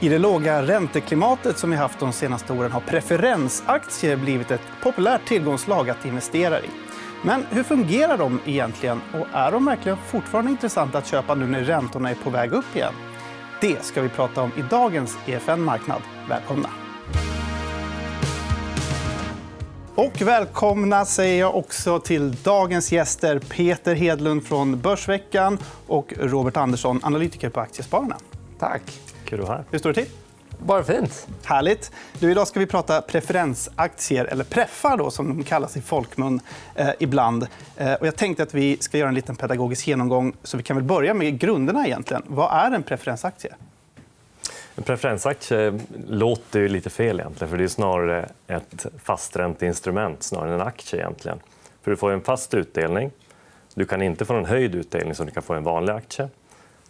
I 0.00 0.08
det 0.08 0.18
låga 0.18 0.62
ränteklimatet 0.62 1.58
som 1.58 1.70
vi 1.70 1.76
haft 1.76 1.98
de 2.00 2.12
senaste 2.12 2.52
åren 2.52 2.72
har 2.72 2.80
preferensaktier 2.80 4.16
blivit 4.16 4.50
ett 4.50 4.60
populärt 4.82 5.28
tillgångslag 5.28 5.90
att 5.90 6.04
investera 6.04 6.60
i. 6.60 6.68
Men 7.22 7.46
hur 7.50 7.62
fungerar 7.62 8.18
de 8.18 8.40
egentligen? 8.44 9.00
Och 9.12 9.26
är 9.32 9.52
de 9.52 9.64
verkligen 9.64 9.98
fortfarande 10.06 10.50
intressanta 10.50 10.98
att 10.98 11.06
köpa 11.06 11.34
nu 11.34 11.46
när 11.46 11.64
räntorna 11.64 12.10
är 12.10 12.14
på 12.14 12.30
väg 12.30 12.52
upp 12.52 12.76
igen? 12.76 12.92
Det 13.60 13.84
ska 13.84 14.02
vi 14.02 14.08
prata 14.08 14.42
om 14.42 14.50
i 14.56 14.62
dagens 14.70 15.16
EFN 15.26 15.60
Marknad. 15.60 16.02
Välkomna! 16.28 16.68
Och 19.94 20.22
välkomna 20.22 21.04
säger 21.04 21.40
jag 21.40 21.56
också 21.56 21.98
till 21.98 22.34
dagens 22.42 22.92
gäster 22.92 23.38
Peter 23.38 23.94
Hedlund 23.94 24.46
från 24.46 24.80
Börsveckan 24.80 25.58
och 25.86 26.12
Robert 26.16 26.56
Andersson, 26.56 27.00
analytiker 27.02 27.50
på 27.50 27.60
Aktiespararna. 27.60 28.16
Tack. 28.58 28.82
Kul 29.26 29.40
att 29.40 29.48
vara 29.48 29.56
här. 29.56 29.64
Hur 29.70 29.78
står 29.78 29.92
det 29.92 30.04
till? 30.04 30.12
Bara 30.58 30.84
fint. 30.84 31.28
Härligt. 31.44 31.92
Du, 32.18 32.30
idag 32.30 32.48
ska 32.48 32.60
vi 32.60 32.66
prata 32.66 33.02
preferensaktier, 33.02 34.24
eller 34.24 34.44
preffar 34.44 34.96
då, 34.96 35.10
som 35.10 35.28
de 35.28 35.44
kallas 35.44 35.76
i 35.76 35.80
folkmun 35.80 36.40
eh, 36.74 36.90
ibland. 36.98 37.46
Eh, 37.76 37.94
och 37.94 38.06
jag 38.06 38.16
tänkte 38.16 38.42
att 38.42 38.54
vi 38.54 38.76
ska 38.80 38.98
göra 38.98 39.08
en 39.08 39.14
liten 39.14 39.36
pedagogisk 39.36 39.86
genomgång. 39.86 40.32
Så 40.42 40.56
vi 40.56 40.62
kan 40.62 40.76
väl 40.76 40.84
börja 40.84 41.14
med 41.14 41.38
grunderna. 41.38 41.86
egentligen. 41.86 42.22
Vad 42.26 42.52
är 42.52 42.70
en 42.70 42.82
preferensaktie? 42.82 43.54
En 44.74 44.82
preferensaktie 44.82 45.80
låter 46.08 46.60
ju 46.60 46.68
lite 46.68 46.90
fel, 46.90 47.20
egentligen, 47.20 47.50
för 47.50 47.58
det 47.58 47.64
är 47.64 47.68
snarare 47.68 48.28
ett 48.46 48.86
fastränteinstrument 49.02 50.22
snarare 50.22 50.54
än 50.54 50.60
en 50.60 50.66
aktie. 50.66 51.00
Egentligen. 51.00 51.38
För 51.82 51.90
du 51.90 51.96
får 51.96 52.12
en 52.12 52.20
fast 52.20 52.54
utdelning. 52.54 53.10
Du 53.74 53.84
kan 53.84 54.02
inte 54.02 54.24
få 54.24 54.34
en 54.34 54.44
höjd 54.44 54.74
utdelning 54.74 55.14
som 55.14 55.26
du 55.26 55.32
kan 55.32 55.42
få 55.42 55.54
i 55.54 55.56
en 55.56 55.64
vanlig 55.64 55.92
aktie. 55.92 56.28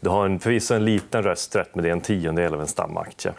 Du 0.07 0.11
har 0.11 0.25
en, 0.27 0.39
förvisso 0.39 0.75
en 0.75 0.85
liten 0.85 1.23
rösträtt, 1.23 1.75
men 1.75 1.83
det 1.83 1.89
är 1.89 1.93
en 1.93 2.01
tiondel 2.01 2.55
av 2.55 2.61
en 2.61 2.67
stamaktie. 2.67 3.33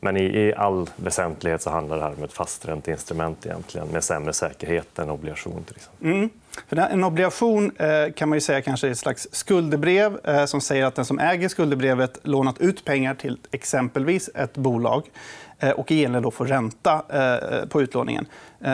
Men 0.00 0.16
i, 0.16 0.24
i 0.24 0.54
all 0.54 0.90
väsentlighet 0.96 1.62
så 1.62 1.70
handlar 1.70 1.96
det 1.96 2.02
här 2.02 2.14
om 2.16 2.22
ett 2.22 2.32
fastränteinstrument 2.32 3.46
egentligen, 3.46 3.88
med 3.88 4.04
sämre 4.04 4.32
säkerhet 4.32 4.98
än 4.98 5.10
obligation. 5.10 5.64
Till 5.64 5.76
exempel. 5.76 6.12
Mm. 6.12 6.30
För 6.68 6.76
en 6.76 7.04
obligation 7.04 7.72
eh, 7.76 8.12
kan 8.12 8.28
man 8.28 8.36
ju 8.36 8.40
säga 8.40 8.62
kanske 8.62 8.86
är 8.86 8.90
ett 8.90 8.98
slags 8.98 9.28
skuldebrev 9.32 10.18
eh, 10.24 10.44
som 10.44 10.60
säger 10.60 10.84
att 10.84 10.94
den 10.94 11.04
som 11.04 11.18
äger 11.18 11.48
skuldebrevet 11.48 12.18
lånat 12.22 12.58
ut 12.58 12.84
pengar 12.84 13.14
till 13.14 13.38
exempelvis 13.50 14.30
ett 14.34 14.56
bolag 14.56 15.10
eh, 15.58 15.70
och 15.70 15.90
i 15.90 16.02
gengäld 16.02 16.34
får 16.34 16.46
ränta 16.46 17.02
på 17.68 17.82
utlåningen. 17.82 18.26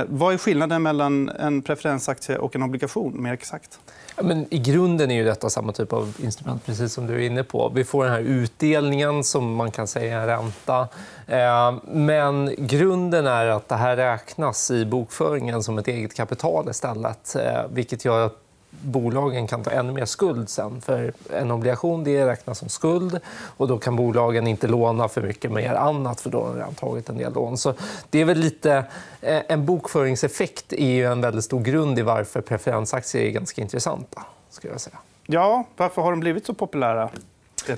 Vad 0.07 0.35
är 0.35 0.39
skillnaden 0.39 0.83
mellan 0.83 1.29
en 1.29 1.63
preferensaktie 1.63 2.39
och 2.39 2.57
en 2.57 2.63
obligation? 2.63 3.23
mer 3.23 3.33
exakt? 3.33 3.81
Men 4.23 4.47
I 4.51 4.59
grunden 4.59 5.11
är 5.11 5.15
ju 5.15 5.25
detta 5.25 5.51
samma 5.51 5.73
typ 5.73 5.93
av 5.93 6.15
instrument, 6.23 6.67
precis 6.67 6.93
som 6.93 7.07
du 7.07 7.15
är 7.15 7.27
inne 7.27 7.45
på. 7.45 7.73
Vi 7.75 7.85
får 7.85 8.05
den 8.05 8.13
här 8.13 8.21
utdelningen, 8.21 9.25
som 9.25 9.55
man 9.55 9.71
kan 9.71 9.87
säga 9.87 10.17
är 10.17 10.21
en 10.21 10.27
ränta. 10.27 10.89
Eh, 11.27 11.75
men 11.85 12.55
grunden 12.59 13.27
är 13.27 13.47
att 13.47 13.69
det 13.69 13.77
här 13.77 13.97
räknas 13.97 14.71
i 14.71 14.85
bokföringen 14.85 15.63
som 15.63 15.79
ett 15.79 15.89
eget 15.89 16.15
kapital 16.15 16.69
istället. 16.71 17.37
Eh, 17.37 17.63
vilket 17.71 18.05
gör 18.05 18.27
att 18.27 18.48
bolagen 18.71 19.47
kan 19.47 19.65
ta 19.65 19.71
ännu 19.71 19.93
mer 19.93 20.05
skuld 20.05 20.49
sen. 20.49 20.81
För 20.81 21.13
en 21.33 21.51
obligation 21.51 22.05
det 22.05 22.27
räknas 22.27 22.59
som 22.59 22.69
skuld 22.69 23.21
och 23.57 23.69
då 23.69 23.79
kan 23.79 23.97
bolagen 23.97 24.47
inte 24.47 24.67
låna 24.67 25.09
för 25.09 25.23
mycket 25.23 25.53
mer 25.53 25.75
annat 25.75 26.21
för 26.21 26.31
då 26.31 26.41
har 26.41 26.49
de 26.49 26.57
redan 26.57 26.75
tagit 26.75 27.09
en 27.09 27.19
del 27.19 27.33
lån. 27.33 27.59
Så 27.59 27.75
det 28.11 28.21
är 28.21 28.25
väl 28.25 28.39
lite... 28.39 28.85
Eh, 29.21 29.43
en 29.49 29.67
bokföringseffekt 29.67 30.73
är 30.73 30.91
ju 30.91 31.05
en 31.05 31.21
väldigt 31.21 31.45
stor 31.45 31.61
grund 31.61 31.99
i 31.99 32.03
varför 32.03 32.41
preferensaktier 32.41 33.23
är 33.23 33.31
ganska 33.31 33.63
intressanta. 33.63 34.23
Ska 34.51 34.69
jag 34.69 34.81
säga. 34.81 34.99
Ja, 35.27 35.65
varför 35.77 36.03
har 36.03 36.11
de 36.11 36.21
blivit 36.21 36.47
så 36.47 36.55
populära? 36.55 37.09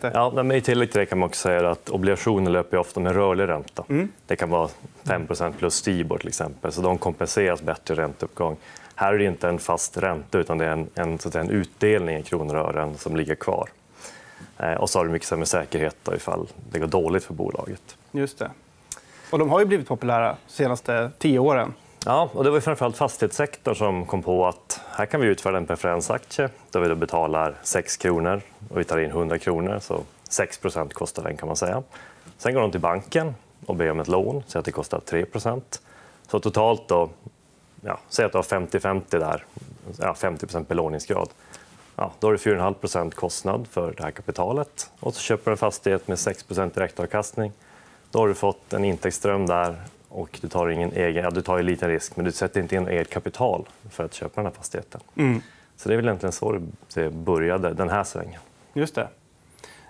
Ja, 0.01 0.33
men 0.35 0.53
I 0.53 0.61
tillägg 0.61 0.93
till 0.93 0.99
det 0.99 1.07
kan 1.07 1.19
man 1.19 1.29
också 1.29 1.41
säga 1.41 1.71
att 1.71 1.91
obligationer 1.91 2.51
löper 2.51 2.77
ofta 2.77 3.01
med 3.01 3.13
rörlig 3.13 3.49
ränta. 3.49 3.85
Mm. 3.89 4.09
Det 4.27 4.37
kan 4.37 4.51
vara 4.51 4.69
5% 5.05 5.53
plus 5.53 5.75
Stibor, 5.75 6.19
till 6.19 6.29
exempel. 6.29 6.73
Så 6.73 6.81
de 6.81 6.99
kompenseras 6.99 7.63
bättre 7.63 7.95
i 7.95 7.97
ränteuppgång. 7.97 8.57
Här 9.01 9.13
är 9.13 9.19
det 9.19 9.25
inte 9.25 9.49
en 9.49 9.59
fast 9.59 9.97
ränta, 9.97 10.39
utan 10.39 10.59
det 10.59 10.65
är 10.65 10.71
en, 10.71 10.89
en, 10.95 11.19
så 11.19 11.29
att 11.29 11.33
säga, 11.33 11.45
en 11.45 11.51
utdelning 11.51 12.19
i 12.19 12.23
kronor 12.23 12.55
och 12.55 12.69
ören 12.69 12.99
som 12.99 13.17
ligger 13.17 13.35
kvar. 13.35 13.69
Eh, 14.59 14.73
och 14.73 14.91
så 14.91 14.99
har 14.99 15.05
du 15.05 15.11
mycket 15.11 15.29
sämre 15.29 15.47
säkerhet 15.47 15.97
då, 16.03 16.15
ifall 16.15 16.47
det 16.71 16.79
går 16.79 16.87
dåligt 16.87 17.25
för 17.25 17.35
bolaget. 17.35 17.97
Just 18.11 18.39
det. 18.39 18.51
Och 19.31 19.39
de 19.39 19.51
har 19.51 19.61
ju 19.61 19.67
blivit 19.67 19.89
populära 19.89 20.37
de 20.47 20.53
senaste 20.53 21.11
tio 21.19 21.39
åren. 21.39 21.75
Ja, 22.07 22.31
och 22.33 22.45
det 22.45 22.51
var 22.51 22.61
framförallt 22.61 22.97
fastighetssektorn 22.97 23.75
som 23.75 24.07
kom 24.07 24.23
på 24.23 24.47
att 24.47 24.81
här 24.91 25.07
kan 25.07 25.21
vi 25.21 25.27
utfärda 25.27 25.57
en 25.57 25.67
preferensaktie 25.67 26.49
där 26.71 26.81
vi 26.81 26.89
då 26.89 26.95
betalar 26.95 27.55
6 27.63 27.97
kronor 27.97 28.41
och 28.69 28.81
vi 28.81 28.85
tar 28.85 28.99
in 28.99 29.11
100 29.11 29.39
kronor. 29.39 29.79
Så 29.81 30.01
6% 30.31 30.93
kostar 30.93 31.23
den. 31.23 31.37
kan 31.37 31.47
man 31.47 31.57
säga. 31.57 31.83
Sen 32.39 32.55
går 32.55 32.61
de 32.61 32.71
till 32.71 32.81
banken 32.81 33.35
och 33.67 33.77
ber 33.77 33.91
om 33.91 34.01
ett 34.01 34.09
lån, 34.09 34.43
så 34.47 34.59
att 34.59 34.65
det 34.65 34.73
kostar 34.73 35.01
3% 35.01 35.63
Så 36.31 36.41
totalt 36.41 36.89
då 36.89 37.11
ja, 37.81 37.99
säg 38.09 38.25
att 38.25 38.33
du 38.33 38.39
har 38.39 38.43
50-50 38.43 39.03
där, 39.11 39.45
ja, 39.99 40.15
50 40.15 40.61
belåningsgrad. 40.69 41.29
Ja, 41.97 42.13
då 42.19 42.27
har 42.27 42.33
du 42.33 42.39
4,5% 42.39 43.11
kostnad 43.11 43.67
för 43.71 43.95
det 43.97 44.03
här 44.03 44.11
kapitalet. 44.11 44.91
Och 45.01 45.15
så 45.15 45.21
köper 45.21 45.45
du 45.45 45.51
en 45.51 45.57
fastighet 45.57 46.09
med 46.09 46.17
6% 46.17 46.75
direktavkastning. 46.75 47.53
Då 48.11 48.19
har 48.19 48.29
du 48.29 48.35
fått 48.35 48.73
en 48.73 48.85
intäktsström 48.85 49.47
där 49.47 49.83
och 50.09 50.39
du 50.41 50.49
tar 50.49 50.69
ingen 50.69 50.93
egen... 50.93 51.25
Ja, 51.25 51.31
du 51.31 51.43
tar 51.43 51.59
en 51.59 51.67
liten 51.67 51.89
risk, 51.89 52.17
men 52.17 52.25
du 52.25 52.33
sätter 52.33 52.61
inte 52.61 52.77
in 52.77 52.89
eget 52.89 53.11
kapital 53.11 53.69
för 53.91 54.05
att 54.05 54.15
köpa 54.15 54.33
den 54.35 54.47
här 54.47 54.53
fastigheten. 54.53 55.01
Mm. 55.17 55.43
Så 55.77 55.89
det 55.89 55.95
är 55.95 55.97
väl 55.97 56.07
egentligen 56.07 56.33
så 56.33 56.61
det 56.95 57.11
började, 57.11 57.75
den 57.75 57.89
här 57.89 58.05
svängen. 58.05 58.41
Just 58.73 58.95
det. 58.95 59.09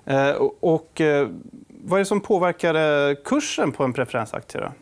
Eh, 0.05 0.31
och, 0.61 1.01
eh, 1.01 1.29
vad 1.69 1.97
är 1.97 1.99
det 1.99 2.05
som 2.05 2.21
påverkar 2.21 3.15
kursen 3.15 3.73
på 3.73 3.85
en 3.85 3.93
preferensaktie? 3.93 4.61
Då? 4.61 4.73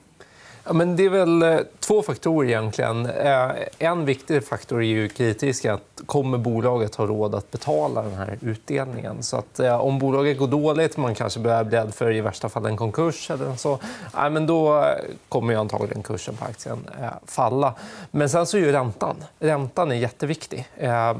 Ja, 0.64 0.72
men 0.72 0.96
det 0.96 1.04
är 1.04 1.10
väl 1.10 1.42
eh, 1.42 1.58
två 1.88 2.02
faktorer. 2.02 2.48
egentligen. 2.48 3.06
Eh, 3.06 3.50
en 3.78 4.04
viktig 4.04 4.44
faktor 4.44 4.78
är 4.82 4.86
ju 4.86 5.08
kreditrisken. 5.08 5.78
Kommer 6.06 6.38
bolaget 6.38 6.94
ha 6.94 7.06
råd 7.06 7.34
att 7.34 7.50
betala 7.50 8.02
den 8.02 8.14
här 8.14 8.38
utdelningen? 8.40 9.22
Så 9.22 9.36
att, 9.36 9.60
eh, 9.60 9.80
om 9.80 9.98
bolaget 9.98 10.38
går 10.38 10.46
dåligt, 10.46 10.96
man 10.96 11.14
kanske 11.14 11.40
börjar 11.40 11.64
bli 11.64 11.78
rädd 11.78 11.94
för 11.94 12.12
i 12.12 12.20
värsta 12.20 12.48
fall 12.48 12.66
en 12.66 12.76
konkurs, 12.76 13.30
eller 13.30 13.56
så, 13.56 13.78
ja, 14.14 14.30
men 14.30 14.46
då 14.46 14.84
kommer 15.28 15.52
ju 15.52 15.58
antagligen 15.58 16.02
kursen 16.02 16.36
på 16.36 16.44
aktien 16.44 16.78
eh, 17.00 17.08
falla. 17.26 17.74
Men 18.10 18.28
sen 18.28 18.46
så 18.46 18.56
är 18.56 18.60
ju 18.60 18.72
räntan. 18.72 19.16
Räntan 19.38 19.92
är 19.92 19.96
jätteviktig. 19.96 20.68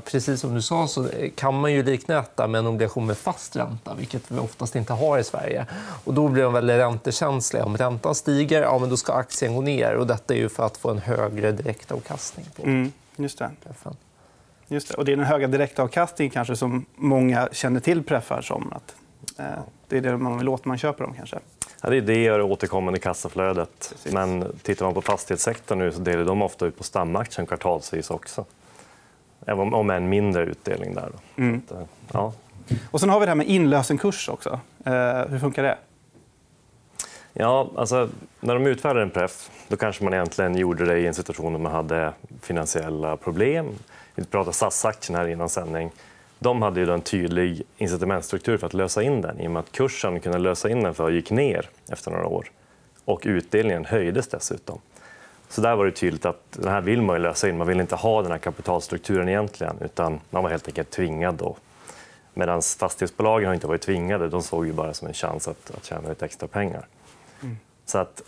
Precis 0.04 0.40
som 0.40 0.54
du 0.54 0.62
sa 0.62 0.86
så 0.86 1.06
kan 1.34 1.54
man 1.60 1.72
ju 1.72 1.82
likna 1.82 2.14
detta 2.14 2.46
med 2.46 2.58
en 2.58 2.66
obligation 2.66 3.06
med 3.06 3.18
fast 3.18 3.56
ränta, 3.56 3.94
vilket 3.94 4.30
vi 4.30 4.38
oftast 4.38 4.76
inte 4.76 4.92
har 4.92 5.18
i 5.18 5.24
Sverige. 5.24 5.66
Och 6.04 6.14
då 6.14 6.28
blir 6.28 6.42
de 6.42 6.52
väldigt 6.52 6.76
räntekänsliga. 6.76 7.64
Om 7.64 7.76
räntan 7.76 8.14
stiger, 8.14 8.62
ja, 8.62 8.78
men 8.78 8.90
då 8.90 8.96
ska 8.96 9.12
aktien 9.12 9.54
gå 9.54 9.60
ner. 9.60 9.94
Och 9.94 10.06
detta 10.06 10.34
är 10.34 10.38
ju 10.38 10.48
för 10.58 10.66
att 10.66 10.76
få 10.76 10.90
en 10.90 10.98
högre 10.98 11.52
direktavkastning. 11.52 12.46
På 12.56 12.62
mm, 12.62 12.92
just 13.16 13.38
det. 13.38 13.50
Just 14.68 14.88
det. 14.88 14.94
Och 14.94 15.04
det 15.04 15.12
är 15.12 15.16
den 15.16 15.26
höga 15.26 15.46
direktavkastningen 15.46 16.30
kanske 16.30 16.56
som 16.56 16.86
många 16.94 17.48
känner 17.52 17.80
till 17.80 18.02
preffar 18.02 18.42
som. 18.42 18.72
Att, 18.72 18.94
eh, 19.38 19.44
det 19.88 19.96
är 19.96 20.00
det 20.00 20.16
man 20.16 20.38
vill 20.38 20.48
åt 20.48 20.64
man 20.64 20.78
köper 20.78 21.04
dem. 21.04 21.14
Kanske. 21.16 21.38
Ja, 21.82 21.90
det 21.90 21.96
är 21.96 22.00
det 22.00 22.30
och 22.30 22.50
återkommande 22.50 22.98
kassaflödet. 22.98 23.92
Precis. 23.92 24.12
Men 24.12 24.58
tittar 24.62 24.84
man 24.84 24.94
på 24.94 25.02
fastighetssektorn 25.02 25.78
nu 25.78 25.92
så 25.92 25.98
delar 26.00 26.24
de 26.24 26.42
ofta 26.42 26.66
ut 26.66 26.78
på 26.78 26.84
stamaktien 26.84 27.46
kvartalsvis 27.46 28.10
också. 28.10 28.44
Även 29.46 29.74
om 29.74 29.90
en 29.90 30.08
mindre 30.08 30.44
utdelning 30.44 30.94
där. 30.94 31.12
Mm. 31.36 31.62
Att, 31.66 31.72
eh, 31.72 31.86
ja. 32.12 32.32
Och 32.90 33.00
sen 33.00 33.10
har 33.10 33.20
vi 33.20 33.26
det 33.26 33.30
här 33.30 33.36
med 33.36 33.46
inlösenkurs 33.46 34.28
också. 34.28 34.60
Eh, 34.84 34.92
hur 35.28 35.38
funkar 35.38 35.62
det? 35.62 35.78
Ja, 37.40 37.70
alltså, 37.76 38.08
när 38.40 38.54
de 38.54 38.66
utfärdade 38.66 39.02
en 39.02 39.10
pref 39.10 39.50
då 39.68 39.76
kanske 39.76 40.04
man 40.04 40.14
egentligen 40.14 40.56
gjorde 40.56 40.84
det 40.84 40.98
i 40.98 41.06
en 41.06 41.14
situation 41.14 41.52
där 41.52 41.60
man 41.60 41.72
hade 41.72 42.12
finansiella 42.42 43.16
problem. 43.16 43.66
Vi 44.14 44.24
pratade 44.24 44.52
SAS-aktien 44.52 45.18
här 45.18 45.28
innan 45.28 45.48
sändning. 45.48 45.90
De 46.38 46.62
hade 46.62 46.80
ju 46.80 46.92
en 46.92 47.00
tydlig 47.00 47.62
incitamentstruktur 47.76 48.58
för 48.58 48.66
att 48.66 48.74
lösa 48.74 49.02
in 49.02 49.20
den 49.20 49.40
i 49.40 49.46
och 49.46 49.50
med 49.50 49.60
att 49.60 49.72
kursen 49.72 50.20
kunde 50.20 50.38
lösa 50.38 50.70
in 50.70 50.82
den 50.82 50.94
för 50.94 51.10
gick 51.10 51.30
ner 51.30 51.68
efter 51.88 52.10
några 52.10 52.26
år. 52.26 52.50
Och 53.04 53.20
utdelningen 53.24 53.84
höjdes 53.84 54.28
dessutom. 54.28 54.80
Så 55.48 55.60
där 55.60 55.76
var 55.76 55.84
det 55.84 55.92
tydligt 55.92 56.26
att 56.26 56.42
den 56.52 56.72
här 56.72 56.80
vill 56.80 57.02
man 57.02 57.22
lösa 57.22 57.48
in. 57.48 57.58
Man 57.58 57.66
vill 57.66 57.80
inte 57.80 57.96
ha 57.96 58.22
den 58.22 58.30
här 58.30 58.38
kapitalstrukturen 58.38 59.28
egentligen 59.28 59.76
utan 59.80 60.20
man 60.30 60.42
var 60.42 60.50
helt 60.50 60.68
enkelt 60.68 60.90
tvingad. 60.90 61.34
Då. 61.34 61.56
Medan 62.34 62.62
fastighetsbolagen 62.62 63.46
har 63.46 63.54
inte 63.54 63.66
varit 63.66 63.82
tvingade. 63.82 64.28
De 64.28 64.42
såg 64.42 64.66
ju 64.66 64.72
bara 64.72 64.94
som 64.94 65.08
en 65.08 65.14
chans 65.14 65.48
att, 65.48 65.70
att 65.76 65.84
tjäna 65.84 66.08
lite 66.08 66.24
extra 66.24 66.48
pengar. 66.48 66.86
Så 67.86 67.98
att 67.98 68.22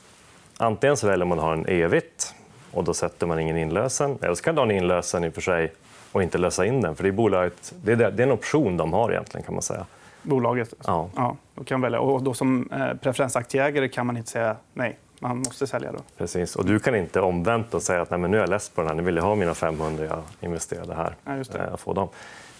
antingen 0.56 0.96
så 0.96 1.06
väljer 1.06 1.26
man 1.26 1.38
att 1.38 1.44
ha 1.44 1.52
en 1.52 1.66
evigt 1.66 2.34
och 2.72 2.84
då 2.84 2.94
sätter 2.94 3.26
man 3.26 3.38
ingen 3.38 3.56
inlösen. 3.56 4.18
Eller 4.22 4.34
så 4.34 4.42
kan 4.42 4.54
du 4.54 4.60
ha 4.60 4.66
en 4.70 4.76
inlösen 4.76 5.24
i 5.24 5.28
och 5.28 5.34
för 5.34 5.40
sig 5.40 5.72
och 6.12 6.22
inte 6.22 6.38
lösa 6.38 6.66
in 6.66 6.80
den. 6.80 6.96
För 6.96 7.02
det, 7.02 7.08
är 7.08 7.12
bolaget, 7.12 7.74
det, 7.82 7.92
är, 7.92 8.20
en 8.20 8.32
option 8.32 8.76
de 8.76 8.92
har 8.92 9.10
egentligen 9.10 9.44
kan 9.44 9.54
man 9.54 9.62
säga. 9.62 9.86
Bolaget? 10.22 10.74
Ja. 10.86 11.10
ja 11.16 11.36
då 11.54 11.64
kan 11.64 11.80
välja. 11.80 12.00
Och 12.00 12.22
då 12.22 12.34
som 12.34 12.70
eh, 12.72 12.94
preferensaktieägare 12.94 13.88
kan 13.88 14.06
man 14.06 14.16
inte 14.16 14.30
säga 14.30 14.56
nej. 14.74 14.98
Man 15.22 15.38
måste 15.38 15.66
sälja. 15.66 15.92
Då. 15.92 15.98
Precis. 16.18 16.56
Och 16.56 16.64
du 16.64 16.78
kan 16.78 16.94
inte 16.94 17.20
omvänt 17.20 17.74
och 17.74 17.82
säga 17.82 18.02
att 18.02 18.10
nej, 18.10 18.18
men 18.18 18.30
nu 18.30 18.36
är 18.36 18.40
jag 18.40 18.50
less 18.50 18.68
på 18.68 18.80
den 18.80 18.88
här. 18.88 18.96
Nu 18.96 19.02
vill 19.02 19.16
jag 19.16 19.22
ha 19.22 19.34
mina 19.34 19.54
500 19.54 20.04
jag 20.04 20.22
investerade 20.40 20.94
här. 20.94 21.14
Ja, 21.24 21.36
just 21.36 21.52
det. 21.52 21.58
Eh, 21.58 21.76
få 21.76 21.92
dem. 21.92 22.08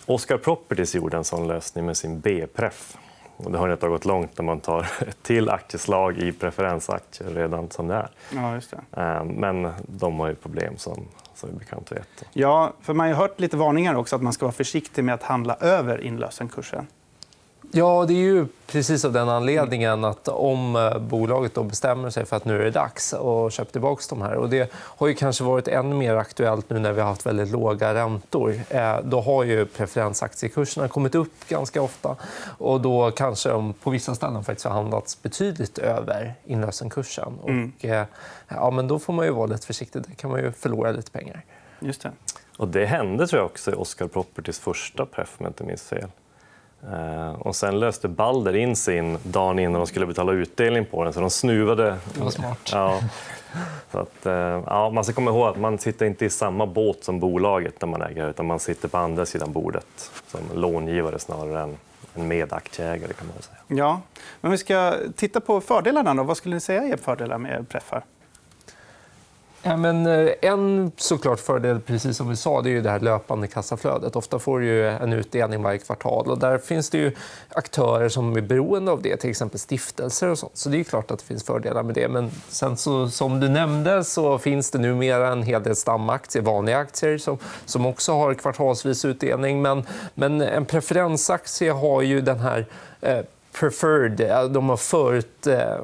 Oscar 0.06 0.38
Properties 0.38 0.94
gjorde 0.94 1.16
en 1.16 1.24
sån 1.24 1.48
lösning 1.48 1.86
med 1.86 1.96
sin 1.96 2.20
B-pref 2.20 2.96
Och 3.44 3.52
det 3.52 3.58
har 3.58 3.72
inte 3.72 3.88
gått 3.88 4.04
långt 4.04 4.38
när 4.38 4.44
man 4.44 4.60
tar 4.60 4.80
ett 4.80 5.16
till 5.22 5.48
aktieslag 5.48 6.18
i 6.18 6.32
preferensaktier 6.32 7.30
redan 7.30 7.70
som 7.70 7.88
det 7.88 7.94
är. 7.94 8.10
Ja, 8.34 8.54
just 8.54 8.70
det. 8.70 9.02
Eh, 9.02 9.24
men 9.24 9.72
de 9.86 10.20
har 10.20 10.28
ju 10.28 10.34
problem 10.34 10.76
som, 10.76 11.04
som 11.34 11.48
vi 11.52 11.58
bekant 11.58 11.92
vet. 11.92 12.24
Ja, 12.32 12.72
för 12.80 12.94
man 12.94 13.08
har 13.08 13.14
hört 13.14 13.40
lite 13.40 13.56
varningar 13.56 13.94
också 13.94 14.16
att 14.16 14.22
man 14.22 14.32
ska 14.32 14.44
vara 14.44 14.52
försiktig 14.52 15.04
med 15.04 15.14
att 15.14 15.22
handla 15.22 15.56
över 15.60 16.00
inlösenkursen. 16.00 16.86
Ja, 17.72 18.04
det 18.08 18.12
är 18.12 18.16
ju 18.16 18.46
precis 18.70 19.04
av 19.04 19.12
den 19.12 19.28
anledningen 19.28 20.04
att 20.04 20.28
om 20.28 20.76
eh, 20.76 20.98
bolaget 20.98 21.54
då 21.54 21.62
bestämmer 21.62 22.10
sig 22.10 22.26
för 22.26 22.36
att 22.36 22.44
nu 22.44 22.60
är 22.60 22.64
det 22.64 22.70
dags 22.70 23.14
att 23.14 23.52
köpa 23.52 23.70
tillbaka 23.70 24.02
de 24.08 24.22
här. 24.22 24.34
Och 24.34 24.50
det 24.50 24.72
har 24.74 25.08
ju 25.08 25.14
kanske 25.14 25.44
varit 25.44 25.68
ännu 25.68 25.96
mer 25.96 26.16
aktuellt 26.16 26.70
nu 26.70 26.78
när 26.78 26.92
vi 26.92 27.00
har 27.00 27.08
haft 27.08 27.26
väldigt 27.26 27.50
låga 27.50 27.94
räntor. 27.94 28.60
Eh, 28.68 29.00
då 29.04 29.20
har 29.20 29.44
ju 29.44 29.66
preferensaktiekurserna 29.66 30.88
kommit 30.88 31.14
upp 31.14 31.48
ganska 31.48 31.82
ofta. 31.82 32.16
Och 32.58 32.80
då 32.80 33.10
kanske 33.10 33.48
de 33.48 33.72
på 33.72 33.90
vissa 33.90 34.14
ställen 34.14 34.44
faktiskt 34.44 34.66
har 34.66 34.74
handlats 34.74 35.22
betydligt 35.22 35.78
över 35.78 36.34
inlösenkursen. 36.44 37.38
Mm. 37.46 37.72
Och, 37.78 37.84
eh, 37.84 38.06
ja, 38.48 38.70
men 38.70 38.88
då 38.88 38.98
får 38.98 39.12
man 39.12 39.26
ju 39.26 39.32
vara 39.32 39.46
lite 39.46 39.66
försiktig. 39.66 40.02
Där 40.02 40.14
kan 40.14 40.30
man 40.30 40.40
ju 40.40 40.52
förlora 40.52 40.92
lite 40.92 41.10
pengar. 41.10 41.44
Just 41.80 42.02
det. 42.02 42.12
Och 42.56 42.68
det 42.68 42.86
hände 42.86 43.26
tror 43.26 43.40
jag 43.40 43.46
också 43.46 43.70
i 43.70 43.74
Oscar 43.74 44.06
Properties 44.06 44.58
första 44.58 45.06
pref, 45.06 45.34
om 45.38 45.44
jag 45.44 45.50
inte 45.50 45.64
minns 45.64 45.82
fel. 45.82 46.08
Eh, 46.92 47.32
och 47.32 47.56
sen 47.56 47.80
löste 47.80 48.08
Balder 48.08 48.56
in 48.56 48.76
sin 48.76 49.18
dagen 49.22 49.58
innan 49.58 49.80
de 49.80 49.86
skulle 49.86 50.06
betala 50.06 50.32
utdelning 50.32 50.84
på 50.84 51.04
den, 51.04 51.12
så 51.12 51.20
de 51.20 51.30
snuvade. 51.30 51.96
Det 52.14 52.20
var 52.20 52.30
smart. 52.30 52.70
Ja. 52.72 53.00
Så 53.92 53.98
att, 53.98 54.26
eh, 54.26 54.62
ja, 54.66 54.90
man 54.90 55.04
ska 55.04 55.12
komma 55.12 55.30
ihåg 55.30 55.48
att 55.48 55.58
man 55.58 55.78
sitter 55.78 56.06
inte 56.06 56.24
i 56.24 56.30
samma 56.30 56.66
båt 56.66 57.04
som 57.04 57.20
bolaget 57.20 57.80
när 57.80 57.88
man 57.88 58.02
äger, 58.02 58.30
utan 58.30 58.46
man 58.46 58.58
sitter 58.58 58.88
på 58.88 58.98
andra 58.98 59.26
sidan 59.26 59.52
bordet 59.52 60.10
som 60.26 60.40
långivare 60.54 61.18
snarare 61.18 61.62
än 61.62 61.76
en 62.14 62.28
medaktieägare. 62.28 63.12
Kan 63.12 63.26
man 63.26 63.42
säga. 63.42 63.58
Ja, 63.66 64.00
men 64.40 64.50
vi 64.50 64.58
ska 64.58 64.94
titta 65.16 65.40
på 65.40 65.60
fördelarna. 65.60 66.14
Då. 66.14 66.22
Vad 66.22 66.36
skulle 66.36 66.54
ni 66.54 66.60
säga 66.60 66.82
är 66.82 66.96
fördelar 66.96 67.38
med 67.38 67.68
preffar? 67.68 68.04
Ja, 69.62 69.76
men 69.76 70.06
eh, 70.06 70.32
en 70.42 70.92
såklart 70.96 71.40
fördel, 71.40 71.80
precis 71.80 72.16
som 72.16 72.28
vi 72.28 72.36
sa, 72.36 72.62
det 72.62 72.68
är 72.68 72.72
ju 72.72 72.80
det 72.80 72.90
här 72.90 73.00
löpande 73.00 73.46
kassaflödet. 73.46 74.16
Ofta 74.16 74.38
får 74.38 74.60
du 74.60 74.88
en 74.88 75.12
utdelning 75.12 75.62
varje 75.62 75.78
kvartal. 75.78 76.30
och 76.30 76.38
Där 76.38 76.58
finns 76.58 76.90
det 76.90 76.98
ju 76.98 77.12
aktörer 77.48 78.08
som 78.08 78.36
är 78.36 78.40
beroende 78.40 78.92
av 78.92 79.02
det, 79.02 79.16
till 79.16 79.30
exempel 79.30 79.58
stiftelser. 79.58 80.28
och 80.28 80.38
sånt. 80.38 80.56
Så 80.56 80.68
det 80.68 80.80
är 80.80 80.84
klart 80.84 81.10
att 81.10 81.18
det 81.18 81.24
finns 81.24 81.44
fördelar 81.44 81.82
med 81.82 81.94
det. 81.94 82.08
Men 82.08 82.30
sen 82.48 82.76
så, 82.76 83.08
som 83.08 83.40
du 83.40 83.48
nämnde 83.48 84.04
så 84.04 84.38
finns 84.38 84.70
det 84.70 84.78
numera 84.78 85.28
en 85.28 85.42
hel 85.42 85.62
del 85.62 85.76
stamaktier, 85.76 86.42
vanliga 86.42 86.78
aktier 86.78 87.18
som, 87.18 87.38
som 87.64 87.86
också 87.86 88.12
har 88.12 88.34
kvartalsvis 88.34 89.04
utdelning. 89.04 89.62
Men, 89.62 89.86
men 90.14 90.40
en 90.40 90.64
preferensaktie 90.64 91.72
har 91.72 92.02
ju 92.02 92.20
den 92.20 92.40
här 92.40 92.66
eh, 93.00 93.20
preferred, 93.60 94.50
de 94.52 94.68
har 94.68 94.76
förut... 94.76 95.46
Eh, 95.46 95.76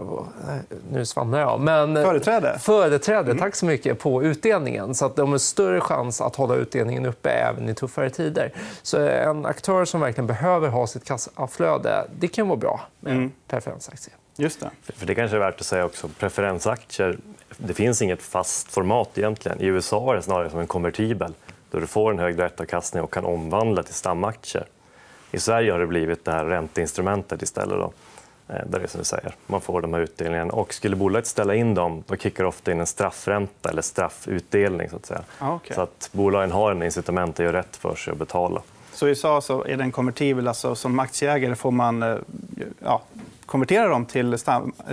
nu 0.90 1.06
svamlar 1.06 1.40
jag. 1.40 1.60
Men, 1.60 1.94
företräde? 1.94 2.58
Företräde, 2.58 3.30
mm. 3.30 3.38
tack 3.38 3.54
så 3.54 3.66
mycket, 3.66 3.98
på 3.98 4.22
utdelningen. 4.22 4.94
Så 4.94 5.06
att 5.06 5.16
de 5.16 5.30
har 5.30 5.38
större 5.38 5.80
chans 5.80 6.20
att 6.20 6.36
hålla 6.36 6.54
utdelningen 6.54 7.06
uppe 7.06 7.30
även 7.30 7.68
i 7.68 7.74
tuffare 7.74 8.10
tider. 8.10 8.52
Så 8.82 8.98
en 8.98 9.46
aktör 9.46 9.84
som 9.84 10.00
verkligen 10.00 10.26
behöver 10.26 10.68
ha 10.68 10.86
sitt 10.86 11.04
kassaflöde, 11.04 12.06
det 12.18 12.28
kan 12.28 12.48
vara 12.48 12.58
bra 12.58 12.80
med 13.00 13.12
mm. 13.12 13.32
preferensaktie. 13.48 14.14
Just 14.36 14.60
det. 14.60 14.70
För 14.82 15.06
det 15.06 15.14
kanske 15.14 15.36
är 15.36 15.40
värt 15.40 15.60
att 15.60 15.66
säga 15.66 15.84
också. 15.84 16.08
Preferensaktier, 16.08 17.18
det 17.56 17.74
finns 17.74 18.02
inget 18.02 18.22
fast 18.22 18.72
format 18.72 19.18
egentligen. 19.18 19.60
I 19.60 19.66
USA 19.66 20.12
är 20.12 20.16
det 20.16 20.22
snarare 20.22 20.50
som 20.50 20.60
en 20.60 20.66
konvertibel 20.66 21.34
då 21.70 21.80
du 21.80 21.86
får 21.86 22.10
en 22.10 22.18
hög 22.18 22.36
direktavkastning 22.36 23.02
och 23.02 23.12
kan 23.12 23.24
omvandla 23.24 23.82
till 23.82 23.94
stamaktier. 23.94 24.66
I 25.30 25.38
Sverige 25.38 25.72
har 25.72 25.78
det 25.78 25.86
blivit 25.86 26.24
det 26.24 26.32
här 26.32 26.44
ränteinstrumentet 26.44 27.42
istället. 27.42 27.78
Då. 27.78 27.92
Eh, 28.48 28.66
där 28.66 28.80
det 28.80 28.88
som 28.88 28.98
du 28.98 29.04
säger, 29.04 29.34
man 29.46 29.60
får 29.60 29.82
de 29.82 29.94
här 29.94 30.00
utdelningarna. 30.00 30.52
Och 30.52 30.74
skulle 30.74 30.96
bolaget 30.96 31.26
ställa 31.26 31.54
in 31.54 31.74
dem, 31.74 32.04
då 32.06 32.16
kickar 32.16 32.44
det 32.44 32.48
ofta 32.48 32.72
in 32.72 32.80
en 32.80 32.86
straffränta 32.86 33.68
eller 33.68 33.82
straffutdelning. 33.82 34.90
Så 34.90 34.96
att, 34.96 35.06
säga. 35.06 35.22
Ah, 35.38 35.54
okay. 35.54 35.74
så 35.74 35.80
att 35.80 36.08
bolagen 36.12 36.52
har 36.52 36.70
en 36.70 36.82
incitament 36.82 37.40
att 37.40 37.44
göra 37.44 37.58
rätt 37.58 37.76
för 37.76 37.94
sig 37.94 38.10
och 38.10 38.16
betala. 38.16 38.62
Så 38.92 39.06
i 39.06 39.08
USA 39.08 39.40
så 39.40 39.64
är 39.64 39.76
den 39.76 39.92
konvertibel. 39.92 40.48
Alltså, 40.48 40.74
som 40.74 40.98
aktieägare 40.98 41.54
får 41.54 41.70
man 41.70 42.02
eh, 42.02 42.16
ja, 42.84 43.02
konvertera 43.46 43.88
dem 43.88 44.06
till, 44.06 44.36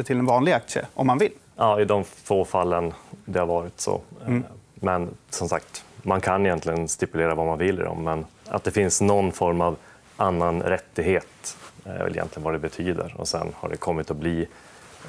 till 0.05 0.17
en 0.17 0.25
vanlig 0.25 0.51
aktie 0.51 0.85
om 0.93 1.07
man 1.07 1.17
vill? 1.17 1.31
Ja, 1.55 1.81
i 1.81 1.85
de 1.85 2.03
få 2.03 2.45
fallen 2.45 2.93
det 3.25 3.39
har 3.39 3.45
varit 3.45 3.81
så. 3.81 4.01
Mm. 4.25 4.43
Men 4.75 5.09
som 5.29 5.49
sagt, 5.49 5.85
man 6.01 6.21
kan 6.21 6.45
egentligen 6.45 6.87
stipulera 6.87 7.35
vad 7.35 7.45
man 7.45 7.57
vill 7.57 7.79
i 7.79 7.83
dem. 7.83 8.03
Men 8.03 8.25
att 8.47 8.63
det 8.63 8.71
finns 8.71 9.01
någon 9.01 9.31
form 9.31 9.61
av 9.61 9.75
annan 10.17 10.61
rättighet 10.61 11.57
är 11.85 12.03
väl 12.03 12.11
egentligen 12.11 12.43
vad 12.43 12.53
det 12.53 12.59
betyder. 12.59 13.15
Och 13.17 13.27
sen 13.27 13.53
har 13.55 13.69
det 13.69 13.77
kommit 13.77 14.11
att 14.11 14.17
bli 14.17 14.47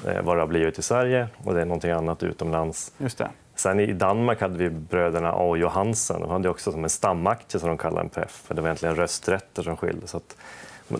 eh, 0.07 0.21
vad 0.21 0.37
det 0.37 0.41
har 0.41 0.47
blivit 0.47 0.79
i 0.79 0.81
Sverige 0.81 1.27
och 1.43 1.53
det 1.53 1.61
är 1.61 1.65
någonting 1.65 1.91
annat 1.91 2.23
utomlands. 2.23 2.91
Just 2.97 3.17
det. 3.17 3.29
Sen 3.55 3.79
i 3.79 3.93
Danmark 3.93 4.41
hade 4.41 4.57
vi 4.57 4.69
bröderna 4.69 5.31
A 5.31 5.43
och 5.43 5.57
Johansen. 5.57 6.21
De 6.21 6.29
hade 6.29 6.49
också 6.49 6.71
som 6.71 6.83
en 6.83 6.89
stamaktie 6.89 7.59
som 7.59 7.69
de 7.69 7.77
kallade 7.77 8.01
en 8.01 8.09
PEF. 8.09 8.43
Det 8.47 8.61
var 8.61 8.67
egentligen 8.67 8.95
rösträtter 8.95 9.63
som 9.63 9.77
skilde. 9.77 10.07
Så 10.07 10.17
att, 10.17 10.37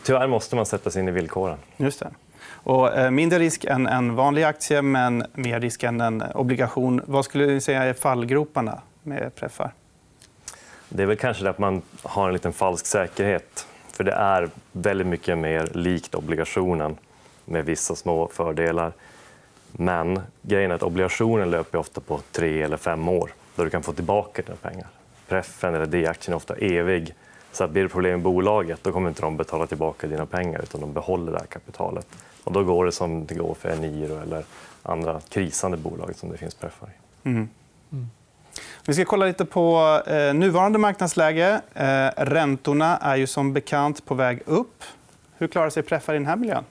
tyvärr 0.03 0.27
måste 0.27 0.55
man 0.55 0.65
sätta 0.65 0.89
sig 0.89 1.01
in 1.01 1.07
i 1.07 1.11
villkoren. 1.11 1.57
Just 1.77 1.99
det. 1.99 2.09
Och, 2.49 2.93
eh, 2.93 3.11
mindre 3.11 3.39
risk 3.39 3.65
än 3.65 3.87
en 3.87 4.15
vanlig 4.15 4.43
aktie, 4.43 4.81
men 4.81 5.25
mer 5.33 5.59
risk 5.59 5.83
än 5.83 6.01
en 6.01 6.23
obligation. 6.35 7.01
Vad 7.05 7.25
skulle 7.25 7.45
ni 7.45 7.61
säga 7.61 7.83
är 7.83 7.93
fallgroparna 7.93 8.81
med 9.03 9.35
preffar? 9.35 9.73
Det 10.89 11.03
är 11.03 11.07
väl 11.07 11.17
kanske 11.17 11.43
det 11.43 11.49
att 11.49 11.59
man 11.59 11.81
har 12.03 12.27
en 12.27 12.33
liten 12.33 12.53
falsk 12.53 12.85
säkerhet. 12.85 13.67
För 13.95 14.03
det 14.03 14.11
är 14.11 14.49
väldigt 14.71 15.07
mycket 15.07 15.37
mer 15.37 15.69
likt 15.73 16.15
obligationen 16.15 16.97
med 17.45 17.65
vissa 17.65 17.95
små 17.95 18.27
fördelar. 18.27 18.93
Men 19.71 20.21
grejen 20.41 20.71
är 20.71 20.75
att 20.75 20.83
obligationen 20.83 21.51
löper 21.51 21.77
ofta 21.77 22.01
på 22.01 22.19
tre 22.31 22.61
eller 22.61 22.77
fem 22.77 23.09
år 23.09 23.33
då 23.55 23.63
du 23.63 23.69
kan 23.69 23.83
få 23.83 23.93
tillbaka 23.93 24.41
dina 24.41 24.55
pengar. 24.55 24.87
Preffen 25.27 25.75
eller 25.75 25.85
D-aktien 25.85 26.33
är 26.33 26.37
ofta 26.37 26.55
evig. 26.55 27.13
Så 27.51 27.63
att 27.63 27.71
blir 27.71 27.83
det 27.83 27.89
problem 27.89 28.11
med 28.11 28.21
bolaget 28.21 28.79
då 28.83 28.91
kommer 28.91 29.09
inte 29.09 29.21
de 29.21 29.37
betala 29.37 29.67
tillbaka 29.67 30.07
dina 30.07 30.25
pengar 30.25 30.61
utan 30.63 30.81
de 30.81 30.93
behåller 30.93 31.31
det 31.31 31.39
här 31.39 31.45
kapitalet. 31.45 32.07
Och 32.43 32.51
då 32.51 32.63
går 32.63 32.85
det 32.85 32.91
som 32.91 33.25
det 33.25 33.35
går 33.35 33.53
för 33.53 33.69
Eniro 33.69 34.21
eller 34.21 34.43
andra 34.83 35.21
krisande 35.29 35.77
bolag 35.77 36.15
som 36.15 36.31
det 36.31 36.37
finns 36.37 36.55
preffar 36.55 36.87
i. 36.87 37.29
Mm. 37.29 37.49
Vi 38.87 38.93
ska 38.93 39.05
kolla 39.05 39.25
lite 39.25 39.45
på 39.45 40.01
eh, 40.07 40.33
nuvarande 40.33 40.79
marknadsläge. 40.79 41.61
Eh, 41.73 42.07
räntorna 42.17 42.97
är 42.97 43.15
ju 43.15 43.27
som 43.27 43.53
bekant 43.53 44.05
på 44.05 44.15
väg 44.15 44.41
upp. 44.45 44.83
Hur 45.37 45.47
klarar 45.47 45.69
sig 45.69 45.83
Preffar 45.83 46.13
i 46.13 46.17
den 46.17 46.25
här 46.25 46.35
miljön? 46.35 46.63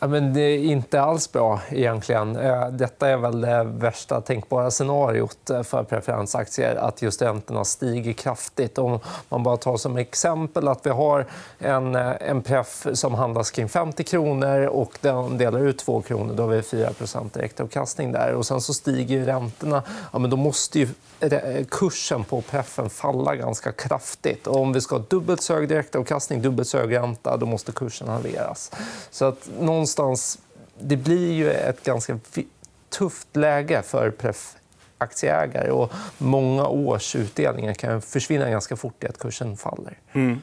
Ja, 0.00 0.06
men 0.06 0.34
det 0.34 0.40
är 0.40 0.58
inte 0.58 1.00
alls 1.00 1.32
bra 1.32 1.60
egentligen. 1.70 2.36
Eh, 2.36 2.68
detta 2.68 3.08
är 3.08 3.16
väl 3.16 3.40
det 3.40 3.64
värsta 3.64 4.20
tänkbara 4.20 4.70
scenariot 4.70 5.50
eh, 5.50 5.62
för 5.62 5.82
preferensaktier, 5.82 6.76
att 6.76 7.02
just 7.02 7.22
räntorna 7.22 7.64
stiger 7.64 8.12
kraftigt. 8.12 8.78
Om 8.78 8.98
man 9.28 9.42
bara 9.42 9.56
tar 9.56 9.76
som 9.76 9.96
exempel 9.96 10.68
att 10.68 10.86
vi 10.86 10.90
har 10.90 11.26
en, 11.58 11.94
eh, 11.94 12.12
en 12.20 12.42
pref 12.42 12.86
som 12.92 13.14
handlas 13.14 13.50
kring 13.50 13.68
50 13.68 14.04
kronor 14.04 14.66
och 14.66 14.98
den 15.00 15.38
delar 15.38 15.60
ut 15.60 15.78
2 15.78 16.02
kronor. 16.02 16.34
Då 16.34 16.42
har 16.42 16.50
vi 16.50 16.62
4% 16.62 17.34
direktavkastning 17.34 18.12
där. 18.12 18.34
Och 18.34 18.46
sen 18.46 18.60
så 18.60 18.74
stiger 18.74 19.24
räntorna. 19.24 19.82
Ja, 20.12 20.18
men 20.18 20.30
då 20.30 20.36
måste 20.36 20.78
ju 20.78 20.88
kursen 21.68 22.24
på 22.24 22.40
preffen 22.40 22.90
falla 22.90 23.36
ganska 23.36 23.72
kraftigt. 23.72 24.46
Och 24.46 24.60
om 24.60 24.72
vi 24.72 24.80
ska 24.80 24.96
ha 24.96 25.04
dubbelt 25.08 25.42
så 25.42 25.54
hög 25.54 25.68
direktavkastning, 25.68 26.42
dubbelt 26.42 26.68
så 26.68 26.78
hög 26.78 26.96
ränta, 26.96 27.36
då 27.36 27.46
måste 27.46 27.72
kursen 27.72 28.08
halveras. 28.08 28.70
Så 29.10 29.24
att 29.24 29.48
någonstans, 29.96 30.38
det 30.80 30.96
blir 30.96 31.32
ju 31.32 31.50
ett 31.50 31.84
ganska 31.84 32.18
tufft 32.88 33.36
läge 33.36 33.82
för 33.82 34.10
pref 34.10 34.54
aktieägare. 34.98 35.70
Och 35.70 35.92
många 36.18 36.66
års 36.66 37.16
utdelningar 37.16 37.74
kan 37.74 38.02
försvinna 38.02 38.50
ganska 38.50 38.76
fort 38.76 39.04
i 39.04 39.06
att 39.06 39.18
kursen 39.18 39.56
faller. 39.56 39.98
Mm. 40.12 40.42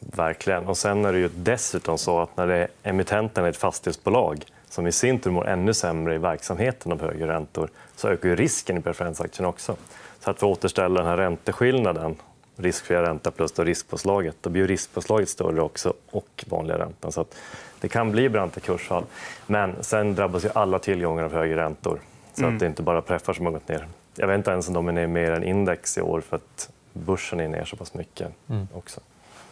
Verkligen. 0.00 0.66
Och 0.66 0.76
sen 0.76 1.04
är 1.04 1.12
det 1.12 1.18
ju 1.18 1.30
dessutom 1.34 1.98
så 1.98 2.20
att 2.20 2.36
när 2.36 2.46
det 2.46 2.56
är 2.56 2.68
emittenten 2.82 3.44
är 3.44 3.48
ett 3.48 3.56
fastighetsbolag 3.56 4.44
som 4.68 4.86
i 4.86 4.92
sin 4.92 5.18
tur 5.18 5.30
mår 5.30 5.48
ännu 5.48 5.74
sämre 5.74 6.14
i 6.14 6.18
verksamheten 6.18 6.92
av 6.92 7.00
högre 7.00 7.28
räntor 7.28 7.70
så 7.96 8.08
ökar 8.08 8.28
ju 8.28 8.36
risken 8.36 8.78
i 8.78 8.80
preferensaktien 8.80 9.46
också. 9.46 9.76
Så 10.20 10.30
att 10.30 10.38
för 10.38 10.46
att 10.48 10.58
återställa 10.58 11.00
den 11.00 11.06
här 11.10 11.16
ränteskillnaden, 11.16 12.16
riskfria 12.56 13.02
ränta 13.02 13.30
plus 13.30 13.52
då 13.52 13.64
riskpåslaget, 13.64 14.36
då 14.40 14.50
blir 14.50 14.66
riskpåslaget 14.66 15.28
större 15.28 15.62
också 15.62 15.92
och 16.10 16.44
vanliga 16.48 16.78
räntan. 16.78 17.12
Så 17.12 17.20
att 17.20 17.34
det 17.80 17.88
kan 17.88 18.10
bli 18.10 18.28
branta 18.28 18.60
kursfall. 18.60 19.04
Men 19.46 19.74
sen 19.80 20.14
drabbas 20.14 20.44
ju 20.44 20.48
alla 20.54 20.78
tillgångar 20.78 21.24
av 21.24 21.32
högre 21.32 21.56
räntor. 21.56 21.98
Så 22.34 22.42
mm. 22.42 22.54
att 22.54 22.60
det 22.60 22.66
är 22.66 22.68
inte 22.68 22.82
bara 22.82 23.02
preffar 23.02 23.32
som 23.32 23.46
har 23.46 23.52
gått 23.52 23.68
ner. 23.68 23.88
Jag 24.16 24.26
vet 24.26 24.36
inte 24.36 24.50
ens 24.50 24.68
om 24.68 24.74
de 24.74 24.88
är 24.88 24.92
ner 24.92 25.06
mer 25.06 25.32
än 25.32 25.44
index 25.44 25.98
i 25.98 26.00
år 26.00 26.20
för 26.20 26.36
att 26.36 26.70
börsen 26.92 27.40
är 27.40 27.48
ner 27.48 27.64
så 27.64 27.76
pass 27.76 27.94
mycket 27.94 28.28
mm. 28.48 28.68
också. 28.74 29.00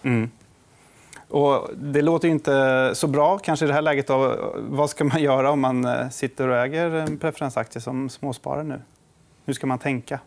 Mm. 0.03 0.31
Och 1.29 1.71
det 1.77 2.03
låter 2.03 2.29
inte 2.29 2.91
så 2.95 3.07
bra 3.07 3.39
kanske 3.39 3.65
i 3.65 3.69
det 3.69 3.75
här 3.75 3.83
läget. 3.83 4.07
Då. 4.07 4.37
Vad 4.57 4.91
ska 4.91 5.05
man 5.05 5.23
göra 5.23 5.51
om 5.51 5.61
man 5.61 5.85
eh, 5.85 6.09
sitter 6.09 6.49
och 6.49 6.57
äger 6.57 6.91
en 6.91 7.19
preferensaktie 7.19 7.81
som 7.81 8.09
småsparare 8.09 8.65
nu? 8.65 8.81
Hur 9.45 9.53
ska 9.53 9.67
man 9.67 9.79
tänka? 9.79 10.21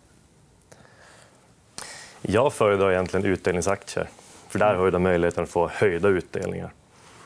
Jag 2.26 2.54
föredrar 2.54 2.92
egentligen 2.92 3.26
utdelningsaktier. 3.26 4.10
För 4.48 4.60
där 4.60 4.76
har 4.76 4.92
du 4.92 5.00
möjligheten 5.00 5.44
att 5.44 5.50
få 5.50 5.68
höjda 5.74 6.10
utdelningar. 6.10 6.70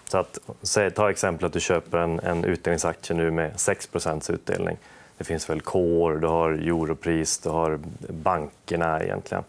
Så 0.09 0.17
att, 0.17 0.39
säg, 0.61 0.91
ta 0.91 1.09
exempel 1.09 1.45
att 1.45 1.53
du 1.53 1.59
köper 1.59 1.97
en, 1.97 2.19
en 2.19 2.45
utdelningsaktie 2.45 3.15
nu 3.15 3.31
med 3.31 3.53
6% 3.53 4.31
utdelning. 4.31 4.77
Det 5.17 5.23
finns 5.23 5.49
väl 5.49 5.61
Core, 5.61 6.19
du 6.19 6.27
har 6.27 6.51
Europris, 6.51 7.37
du 7.37 7.49
har 7.49 7.79
bankerna 8.09 9.03
egentligen. 9.03 9.43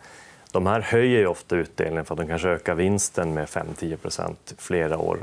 De 0.52 0.66
här 0.66 0.80
höjer 0.80 1.18
ju 1.18 1.26
ofta 1.26 1.56
utdelningen 1.56 2.04
för 2.04 2.14
att 2.14 2.20
de 2.20 2.26
kanske 2.26 2.48
ökar 2.48 2.74
vinsten 2.74 3.34
med 3.34 3.48
5-10% 3.48 4.34
flera 4.58 4.98
år. 4.98 5.18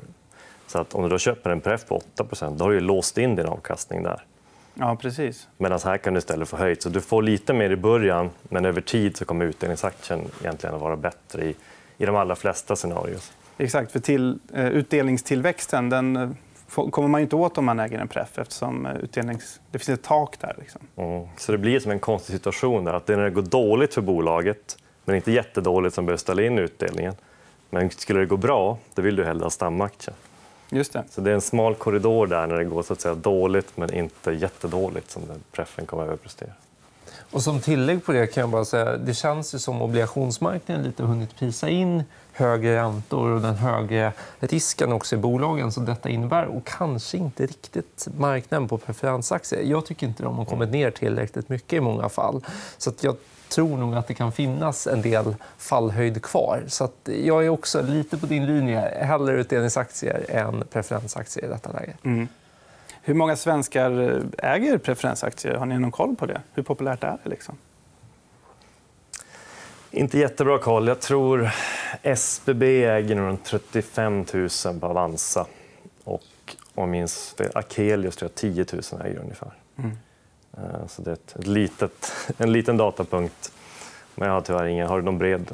Så 0.68 0.80
att 0.80 0.96
om 0.96 1.04
du 1.04 1.10
då 1.10 1.18
köper 1.18 1.50
en 1.50 1.62
pref 1.62 1.86
på 1.86 2.02
8% 2.16 2.58
då 2.58 2.66
har 2.66 2.72
du 2.72 2.80
låst 2.80 3.18
in 3.18 3.36
din 3.36 3.46
avkastning 3.46 4.04
där. 4.04 4.24
Ja, 4.80 4.96
precis. 4.96 5.48
Medan 5.58 5.80
här 5.84 5.98
kan 5.98 6.14
du 6.14 6.18
istället 6.18 6.50
få 6.50 6.58
höjt. 6.58 6.82
Så 6.82 6.90
du 6.90 7.02
får 7.02 7.22
lite 7.22 7.54
mer 7.54 7.70
i 7.70 7.76
början, 7.76 8.30
men 8.44 8.66
över 8.66 8.82
tid 8.82 9.18
så 9.18 9.26
kommer 9.26 9.46
utdelningsaktien 9.46 10.22
egentligen 10.42 10.76
att 10.76 10.82
vara 10.82 10.96
bättre 10.96 11.46
i, 11.46 11.56
i 11.98 12.06
de 12.06 12.16
allra 12.16 12.36
flesta 12.36 12.76
scenarier. 12.76 13.20
Exakt, 13.58 13.92
för 13.92 14.00
till, 14.00 14.40
eh, 14.54 14.68
utdelningstillväxten 14.68 15.90
den 15.90 16.16
eh, 16.16 16.30
kommer 16.90 17.08
man 17.08 17.22
inte 17.22 17.36
åt 17.36 17.58
om 17.58 17.66
man 17.66 17.80
äger 17.80 18.00
en 18.00 18.08
pref 18.08 18.38
eftersom 18.38 18.86
eh, 18.86 18.96
utdelnings... 18.96 19.60
det 19.72 19.80
finns 19.80 20.00
ett 20.00 20.06
tak 20.06 20.40
där. 20.40 20.56
Liksom. 20.60 20.82
Mm. 20.96 21.28
Så 21.38 21.52
det 21.52 21.58
blir 21.58 21.80
som 21.80 21.92
en 21.92 22.00
konstig 22.00 22.36
situation. 22.36 22.84
där. 22.84 22.94
Att 22.94 23.06
det 23.06 23.16
när 23.16 23.24
det 23.24 23.30
går 23.30 23.42
dåligt 23.42 23.94
för 23.94 24.02
bolaget, 24.02 24.78
men 25.06 25.16
inte 25.16 25.32
jättedåligt 25.32 25.96
som 25.96 26.06
behöver 26.06 26.18
ställa 26.18 26.44
in 26.44 26.60
utdelningen. 26.60 27.14
Men 27.70 27.90
skulle 27.90 28.20
det 28.20 28.26
gå 28.26 28.38
bra, 28.38 28.78
då 28.94 29.02
vill 29.02 29.16
du 29.16 29.26
hellre 29.26 29.44
ha 29.44 29.50
stamaktien. 29.50 30.16
Just 30.70 30.94
det. 30.94 31.04
Så 31.12 31.22
det 31.22 31.30
är 31.30 31.36
en 31.36 31.42
smal 31.42 31.76
korridor 31.76 32.28
där 32.28 32.48
när 32.48 32.58
det 32.58 32.66
går 32.66 32.84
så 32.84 32.94
att 32.94 33.02
säga, 33.02 33.16
dåligt 33.16 33.78
men 33.78 33.94
inte 33.94 34.32
jättedåligt 34.32 35.12
som 35.12 35.22
preffen 35.52 35.86
kommer 35.86 36.04
att 36.04 36.08
överprestera. 36.08 36.50
Och 37.32 37.44
som 37.44 37.60
tillägg 37.60 38.06
på 38.06 38.12
det 38.12 38.28
kan 38.28 38.42
jag 38.42 38.50
bara 38.50 38.66
säga 38.66 38.98
det 38.98 39.14
känns 39.14 39.56
ju 39.56 39.60
som 39.60 39.82
obligationsmarknaden 39.82 40.84
lite 40.84 41.04
hunnit 41.04 41.36
prisa 41.36 41.70
in 41.70 42.04
högre 42.34 42.76
räntor 42.76 43.30
och 43.30 43.42
den 43.42 43.56
högre 43.56 44.14
risken 44.40 44.92
också 44.92 45.16
i 45.16 45.18
bolagen 45.18 45.72
som 45.72 45.86
detta 45.86 46.10
innebär 46.10 46.46
och 46.46 46.66
kanske 46.66 47.18
inte 47.18 47.46
riktigt 47.46 48.08
marknaden 48.18 48.68
på 48.68 48.78
preferensaktier. 48.78 49.62
Jag 49.62 49.86
tycker 49.86 50.08
inte 50.08 50.24
de 50.24 50.38
har 50.38 50.46
kommit 50.46 50.70
ner 50.70 50.92
tillräckligt 50.92 51.50
mycket 51.50 51.74
i 51.74 51.80
många 51.80 52.10
fall. 52.10 52.46
Så 52.78 52.92
jag 53.02 53.16
tror 53.50 53.78
nog 53.78 53.96
att 53.96 54.08
det 54.08 54.14
kan 54.14 54.32
finnas 54.32 54.88
en 54.88 55.02
del 55.02 55.36
fallhöjd 55.58 56.22
kvar. 56.22 56.64
Så 56.68 56.90
jag 57.04 57.46
är 57.46 57.50
också 57.50 57.82
lite 57.82 58.18
på 58.18 58.26
din 58.26 58.46
linje. 58.46 59.06
Hellre 59.06 59.34
utdelningsaktier 59.36 60.26
än 60.30 60.64
preferensaktier 60.72 61.46
i 61.46 61.48
detta 61.48 61.72
läge. 61.72 61.94
Mm. 62.04 62.28
Hur 63.02 63.14
många 63.14 63.36
svenskar 63.36 64.22
äger 64.38 64.78
preferensaktier? 64.78 65.56
Har 65.56 65.66
ni 65.66 65.80
någon 65.80 65.92
koll 65.92 66.16
på 66.16 66.26
det? 66.26 66.42
Hur 66.54 66.64
populärt 66.64 67.04
är 67.04 67.18
det? 67.24 67.30
Liksom? 67.30 67.58
Inte 69.92 70.20
jättebra 70.20 70.60
koll. 70.60 70.88
Jag 70.88 71.00
tror 71.00 71.50
SBB 72.02 72.86
äger 72.86 73.16
runt 73.16 73.46
35 73.46 74.26
000 74.34 74.50
på 74.80 74.88
Avanza. 74.88 75.46
Och 76.04 76.22
om 76.76 76.84
jag 76.84 76.90
minns 76.90 77.36
Akelius 77.54 78.16
tror 78.16 78.32
jag 78.32 78.36
10 78.36 78.66
000 78.92 79.02
äger 79.06 79.20
ungefär. 79.20 79.54
Mm. 79.78 79.98
Eh, 80.58 80.88
så 80.88 81.02
det 81.02 81.12
är 81.12 81.14
ett 81.14 81.48
litet, 81.48 82.12
en 82.38 82.52
liten 82.52 82.78
datapunkt. 82.78 83.52
Men 84.16 84.28
jag 84.28 84.36
har 84.36 84.42
tyvärr 84.42 84.66
ingen. 84.66 84.88
Har 84.88 84.98
du 84.98 85.04
någon 85.04 85.18
bred? 85.18 85.52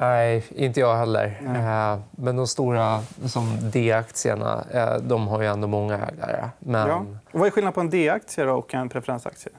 Nej, 0.00 0.44
inte 0.48 0.80
jag 0.80 0.96
heller. 0.96 1.40
Nej. 1.42 1.92
Eh, 1.92 1.98
men 2.10 2.36
de 2.36 2.46
stora 2.46 3.00
som 3.26 3.70
D-aktierna 3.72 4.64
eh, 4.70 4.96
de 4.96 5.28
har 5.28 5.40
ju 5.42 5.46
ändå 5.46 5.68
många 5.68 5.94
ägare. 5.94 6.48
Men... 6.58 6.88
Ja. 6.88 7.06
Vad 7.32 7.46
är 7.46 7.50
skillnaden 7.50 7.72
på 7.72 7.80
en 7.80 7.90
D-aktie 7.90 8.46
och 8.46 8.74
en 8.74 8.88
preferensaktie? 8.88 9.52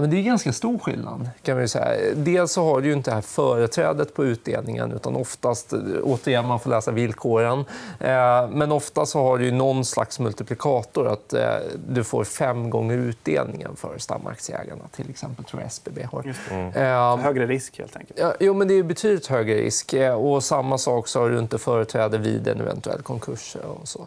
Ja, 0.00 0.02
men 0.02 0.10
det 0.10 0.16
är 0.16 0.22
ganska 0.22 0.52
stor 0.52 0.78
skillnad. 0.78 1.30
Kan 1.42 1.58
vi 1.58 1.68
säga. 1.68 2.14
Dels 2.14 2.52
så 2.52 2.64
har 2.64 2.80
du 2.80 2.92
inte 2.92 3.10
det 3.10 3.14
här 3.14 3.20
företrädet 3.22 4.14
på 4.14 4.24
utdelningen 4.24 4.92
utan 4.92 5.16
oftast, 5.16 5.72
återigen, 6.02 6.46
man 6.46 6.60
får 6.60 6.70
läsa 6.70 6.90
villkoren. 6.90 7.64
Eh, 7.98 8.48
men 8.50 8.72
ofta 8.72 9.06
så 9.06 9.22
har 9.22 9.38
du 9.38 9.52
någon 9.52 9.84
slags 9.84 10.18
multiplikator. 10.18 11.08
att 11.08 11.32
eh, 11.32 11.54
Du 11.88 12.04
får 12.04 12.24
fem 12.24 12.70
gånger 12.70 12.96
utdelningen 12.96 13.76
för 13.76 13.98
stamaktieägarna. 13.98 14.82
Till 14.92 15.10
exempel 15.10 15.44
tror 15.44 15.62
jag 15.62 15.66
SBB 15.66 16.02
har. 16.12 16.34
Mm. 16.50 16.72
Eh, 16.72 17.16
högre 17.16 17.46
risk, 17.46 17.78
helt 17.78 17.96
enkelt. 17.96 18.18
Ja, 18.18 18.34
jo, 18.40 18.54
men 18.54 18.68
det 18.68 18.74
är 18.74 18.82
betydligt 18.82 19.26
högre 19.26 19.54
risk. 19.54 19.94
Och 20.16 20.44
samma 20.44 20.78
sak 20.78 21.08
så 21.08 21.20
har 21.20 21.30
du 21.30 21.38
inte 21.38 21.58
företräde 21.58 22.18
vid 22.18 22.48
en 22.48 22.60
eventuell 22.60 23.02
konkurs 23.02 23.56
och 23.56 23.88
så, 23.88 24.06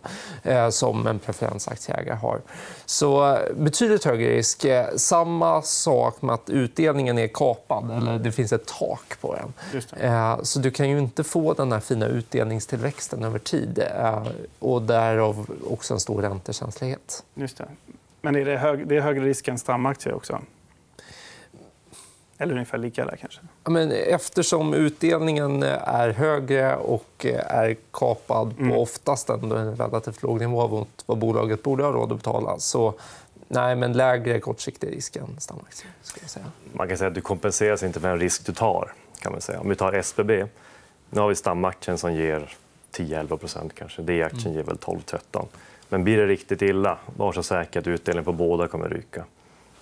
som 0.71 1.07
en 1.07 1.19
preferensaktieägare 1.19 2.15
har. 2.15 2.41
Så 2.85 3.37
betydligt 3.55 4.03
högre 4.03 4.29
risk. 4.29 4.65
Samma 4.95 5.61
sak 5.83 6.21
med 6.21 6.33
att 6.35 6.49
utdelningen 6.49 7.17
är 7.17 7.27
kapad 7.27 7.91
eller 7.91 8.19
det 8.19 8.31
finns 8.31 8.53
ett 8.53 8.65
tak 8.65 9.21
på 9.21 9.35
den. 9.35 9.81
Eh, 9.99 10.41
så 10.41 10.59
du 10.59 10.71
kan 10.71 10.89
ju 10.89 10.99
inte 10.99 11.23
få 11.23 11.53
den 11.53 11.71
här 11.71 11.79
fina 11.79 12.05
utdelningstillväxten 12.05 13.23
över 13.23 13.39
tid. 13.39 13.83
Eh, 13.97 14.27
och 14.59 14.81
därav 14.81 15.45
också 15.69 15.93
en 15.93 15.99
stor 15.99 16.21
räntekänslighet. 16.21 17.23
Just 17.35 17.57
det. 17.57 17.65
Men 18.21 18.35
är 18.35 18.45
det, 18.45 18.57
hög, 18.57 18.87
det 18.87 18.97
är 18.97 19.01
högre 19.01 19.25
risk 19.25 19.47
än 19.47 19.59
stamaktier 19.59 20.13
också? 20.13 20.39
Eller 22.37 22.53
ungefär 22.53 22.77
lika 22.77 23.05
där 23.05 23.15
kanske? 23.15 23.41
Ja, 23.63 23.71
men 23.71 23.91
eftersom 23.91 24.73
utdelningen 24.73 25.63
är 25.83 26.09
högre 26.09 26.75
och 26.75 27.25
är 27.47 27.75
kapad 27.91 28.57
på 28.57 28.63
mm. 28.63 28.77
oftast 28.77 29.29
en 29.29 29.77
relativt 29.77 30.23
låg 30.23 30.39
nivå 30.39 30.67
mot 30.67 31.03
vad 31.05 31.17
bolaget 31.17 31.63
borde 31.63 31.83
ha 31.83 31.91
råd 31.91 32.11
att 32.11 32.17
betala 32.17 32.59
så 32.59 32.93
Nej, 33.53 33.75
men 33.75 33.93
lägre 33.93 34.39
kortsiktig 34.39 34.91
risk 34.91 35.15
än 35.15 35.35
stamaktier. 35.39 35.91
Ska 36.01 36.19
jag 36.21 36.29
säga. 36.29 36.45
Man 36.71 36.87
kan 36.87 36.97
säga 36.97 37.07
att 37.07 37.15
du 37.15 37.21
kompenseras 37.21 37.83
inte 37.83 37.99
för 37.99 38.07
den 38.07 38.19
risk 38.19 38.45
du 38.45 38.53
tar. 38.53 38.93
Kan 39.19 39.31
man 39.31 39.41
säga. 39.41 39.59
Om 39.59 39.69
vi 39.69 39.75
tar 39.75 39.93
SBB. 39.93 40.45
Nu 41.09 41.21
har 41.21 41.27
vi 41.27 41.35
stamaktien 41.35 41.97
som 41.97 42.13
ger 42.13 42.55
10-11% 42.91 43.71
kanske. 43.75 44.01
D-aktien 44.01 44.45
mm. 44.45 44.55
ger 44.55 44.63
väl 44.63 44.77
12-13. 44.77 45.45
Men 45.89 46.03
blir 46.03 46.17
det 46.17 46.27
riktigt 46.27 46.61
illa, 46.61 46.97
var 47.17 47.31
så 47.31 47.43
säker 47.43 47.79
att 47.79 47.87
utdelningen 47.87 48.25
på 48.25 48.33
båda 48.33 48.67
kommer 48.67 48.89
ryka. 48.89 49.25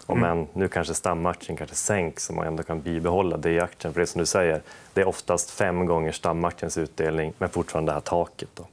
Och 0.05 0.17
mm. 0.17 0.37
men 0.37 0.47
nu 0.53 0.67
kanske 0.67 0.93
stamaktien 0.93 1.57
kanske 1.57 1.75
sänks 1.75 2.25
så 2.25 2.33
man 2.33 2.47
ändå 2.47 2.63
kan 2.63 2.81
bibehålla 2.81 3.37
D-aktien. 3.37 3.93
För 3.93 4.01
det 4.01 4.07
som 4.07 4.19
du 4.19 4.25
säger, 4.25 4.61
det 4.93 5.01
är 5.01 5.07
oftast 5.07 5.49
fem 5.49 5.85
gånger 5.85 6.11
stamaktiens 6.11 6.77
utdelning 6.77 7.33
men 7.37 7.49
fortfarande 7.49 7.91
det 7.91 7.93
här 7.93 8.01
taket. 8.01 8.49
Då. 8.53 8.67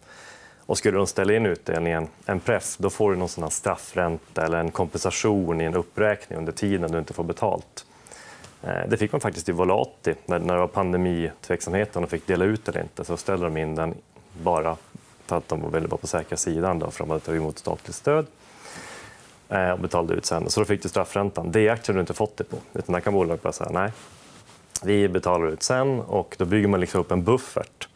Och 0.69 0.79
skulle 0.79 0.99
de 0.99 1.07
ställa 1.07 1.35
in 1.35 1.47
utdelningen, 1.47 2.09
en 2.27 2.41
press, 2.41 2.77
då 2.77 2.91
får 2.91 3.11
du 3.11 3.17
någon 3.17 3.29
sån 3.29 3.51
straffränta 3.51 4.45
eller 4.45 4.59
en 4.59 4.71
kompensation 4.71 5.61
i 5.61 5.65
en 5.65 5.75
uppräkning 5.75 6.39
under 6.39 6.53
tiden 6.53 6.93
du 6.93 6.99
inte 6.99 7.13
får 7.13 7.25
betalt. 7.25 7.87
Eh, 8.63 8.89
det 8.89 8.97
fick 8.97 9.13
man 9.13 9.21
faktiskt 9.21 9.49
i 9.49 9.53
Volati 9.53 10.15
när 10.27 10.39
det 10.39 10.59
var 10.59 10.67
pandemitveksamhet 10.67 11.97
om 11.97 12.03
de 12.03 12.09
fick 12.09 12.27
dela 12.27 12.45
ut 12.45 12.69
eller 12.69 12.81
inte. 12.81 13.05
Så 13.05 13.17
ställde 13.17 13.47
de 13.47 13.57
in 13.57 13.75
den 13.75 13.95
bara 14.43 14.77
för 15.27 15.37
att 15.37 15.49
de 15.49 15.73
ville 15.73 15.87
vara 15.87 15.99
på 15.99 16.07
säkra 16.07 16.37
sidan 16.37 16.79
då, 16.79 16.91
för 16.91 17.05
de 17.05 17.11
hade 17.11 17.21
tagit 17.21 17.41
emot 17.41 17.59
statligt 17.59 17.97
stöd 17.97 18.27
eh, 19.49 19.71
och 19.71 19.81
betalade 19.81 20.15
ut 20.15 20.27
sen. 20.27 20.51
Så 20.51 20.61
då 20.61 20.65
fick 20.65 20.83
du 20.83 20.89
straffräntan. 20.89 21.53
Det 21.53 21.69
aktier 21.69 21.95
du 21.95 22.01
inte 22.01 22.15
fått 22.15 22.37
det 22.37 22.45
på. 22.45 22.57
Utan 22.75 22.93
där 22.93 23.01
kan 23.01 23.13
bolaget 23.13 23.43
bara 23.43 23.53
säga 23.53 23.71
nej, 23.71 23.93
vi 24.83 25.09
betalar 25.09 25.49
ut 25.49 25.63
sen 25.63 26.01
och 26.01 26.35
då 26.39 26.45
bygger 26.45 26.69
man 26.69 26.81
liksom 26.81 27.01
upp 27.01 27.11
en 27.11 27.25
buffert 27.25 27.89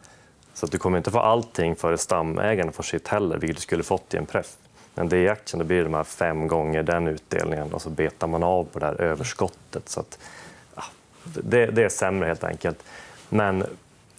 så 0.62 0.66
att 0.66 0.72
du 0.72 0.78
kommer 0.78 0.98
inte 0.98 1.10
få 1.10 1.18
allting 1.18 1.76
före 1.76 1.98
stamägarna 1.98 2.72
får 2.72 2.82
sitt 2.82 3.08
heller, 3.08 3.38
vilket 3.38 3.56
du 3.56 3.62
skulle 3.62 3.82
fått 3.82 4.14
i 4.14 4.16
en 4.16 4.26
pref. 4.26 4.56
Men 4.94 5.08
det 5.08 5.18
i 5.18 5.28
aktien 5.28 5.58
då 5.58 5.64
blir 5.64 5.76
det 5.76 5.84
de 5.84 5.94
här 5.94 6.04
fem 6.04 6.48
gånger 6.48 6.82
den 6.82 7.08
utdelningen 7.08 7.72
och 7.72 7.82
så 7.82 7.90
betar 7.90 8.26
man 8.26 8.42
av 8.42 8.64
på 8.64 8.78
det 8.78 8.86
här 8.86 9.00
överskottet. 9.00 9.88
Så 9.88 10.00
att, 10.00 10.18
ja, 10.74 10.82
det, 11.24 11.66
det, 11.66 11.84
är 11.84 11.88
sämre 11.88 12.26
helt 12.26 12.44
enkelt. 12.44 12.84
Men 13.28 13.64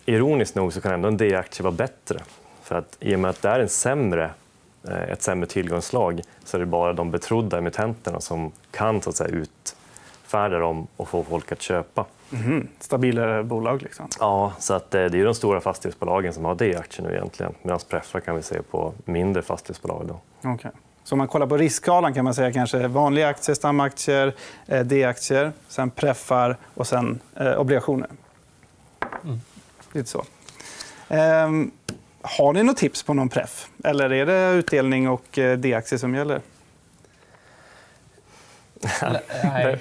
ironiskt 0.06 0.56
nog 0.56 0.74
så 0.74 0.82
kan 0.82 0.94
ändå 0.94 1.08
en 1.08 1.18
D-aktie 1.18 1.64
vara 1.64 1.76
bättre. 1.76 2.20
För 2.64 2.76
att 2.76 2.98
i 3.00 3.16
och 3.16 3.20
med 3.20 3.30
att 3.30 3.42
det 3.42 3.50
är 3.50 3.60
en 3.60 3.70
sämre, 3.70 4.30
eh, 4.88 5.02
ett 5.02 5.22
sämre 5.22 5.48
tillgångslag 5.48 6.22
så 6.46 6.58
är 6.58 6.60
det 6.60 6.66
bara 6.66 6.94
de 6.94 7.12
betrodda 7.12 7.58
emittenterna 7.58 8.22
som 8.22 8.52
kan 8.72 9.02
så 9.02 9.10
att 9.10 9.16
säga, 9.16 9.46
utfärda 10.34 10.60
dem 10.60 10.88
och 10.98 11.10
få 11.10 11.24
folk 11.24 11.52
att 11.52 11.62
köpa. 11.62 12.06
Mm. 12.32 12.68
Stabilare 12.80 13.44
bolag? 13.44 13.82
Liksom. 13.82 14.08
Ja, 14.20 14.54
så 14.60 14.74
att 14.74 14.96
eh, 14.96 15.06
det 15.06 15.20
är 15.20 15.26
de 15.26 15.36
stora 15.36 15.62
fastighetsbolagen 15.62 16.34
som 16.34 16.46
har 16.46 16.56
D-aktier 16.56 17.08
nu 17.08 17.14
egentligen. 17.14 17.54
Medan 17.62 17.80
preffar 17.90 18.20
kan 18.20 18.36
vi 18.36 18.42
se 18.42 18.62
på 18.62 18.94
mindre 19.06 19.42
fastighetsbolag. 19.42 20.08
Då. 20.08 20.50
Okay. 20.50 20.72
Så 21.04 21.16
om 21.16 21.18
man 21.18 21.28
kollar 21.28 21.48
på 21.48 21.58
riskskalan 21.58 22.14
kan 22.14 22.24
man 22.24 22.34
säga 22.34 22.54
kanske 22.54 22.88
vanliga 22.88 23.28
aktier, 23.28 23.56
stamaktier, 23.56 24.34
eh, 24.68 24.86
D-aktier, 24.86 25.52
sen 25.68 25.90
preffar 25.90 26.58
och 26.74 26.88
sen 26.88 27.20
eh, 27.36 27.60
obligationer. 27.60 28.10
Mm. 29.24 29.40
Lite 29.92 30.10
så. 30.10 30.24
Ehm, 31.10 31.72
har 32.22 32.54
ni 32.54 32.64
något 32.64 32.78
tips 32.78 33.04
på 33.04 33.14
någon 33.14 33.30
preff? 33.30 33.70
Eller 33.84 34.14
är 34.14 34.26
det 34.26 34.52
utdelning 34.52 35.10
och 35.10 35.40
eh, 35.40 35.58
D-aktier 35.58 36.00
som 36.00 36.16
gäller? 36.16 36.42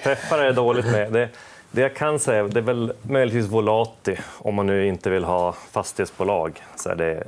Preffar 0.03 0.39
är 0.43 0.53
dåligt 0.53 0.85
med. 0.85 1.11
Det 1.11 1.29
det 1.75 1.81
jag 1.81 1.95
kan 1.95 2.19
säga 2.19 2.43
det 2.43 2.59
är 2.59 2.63
väl 2.63 2.93
möjligtvis 3.01 3.45
Volati. 3.45 4.17
Om 4.37 4.55
man 4.55 4.67
nu 4.67 4.87
inte 4.87 5.09
vill 5.09 5.23
ha 5.23 5.51
fastighetsbolag 5.51 6.63
så 6.75 6.89
är 6.89 6.95
det 6.95 7.23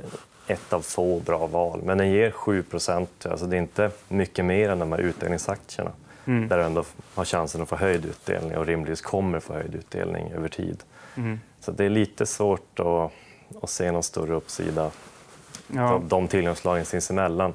ett 0.46 0.72
av 0.72 0.80
få 0.80 1.20
bra 1.20 1.46
val. 1.46 1.80
Men 1.84 1.98
den 1.98 2.10
ger 2.10 2.30
7% 2.30 3.06
alltså 3.30 3.46
Det 3.46 3.56
är 3.56 3.58
inte 3.58 3.90
mycket 4.08 4.44
mer 4.44 4.70
än 4.70 4.78
de 4.78 4.92
här 4.92 4.98
utdelningsaktierna. 4.98 5.90
Mm. 6.24 6.48
Där 6.48 6.58
du 6.58 6.64
ändå 6.64 6.84
har 7.14 7.24
chansen 7.24 7.62
att 7.62 7.68
få 7.68 7.76
höjd 7.76 8.04
utdelning 8.04 8.56
och 8.56 8.66
rimligtvis 8.66 9.00
kommer 9.00 9.40
få 9.40 9.52
höjd 9.52 9.74
utdelning 9.74 10.32
över 10.32 10.48
tid. 10.48 10.82
Mm. 11.16 11.40
Så 11.60 11.72
det 11.72 11.84
är 11.84 11.90
lite 11.90 12.26
svårt 12.26 12.80
att, 12.80 13.12
att 13.62 13.70
se 13.70 13.92
någon 13.92 14.02
större 14.02 14.34
uppsida 14.34 14.90
ja. 15.68 16.00
de 16.08 16.28
tillgångslagen 16.28 16.84
sinsemellan. 16.84 17.54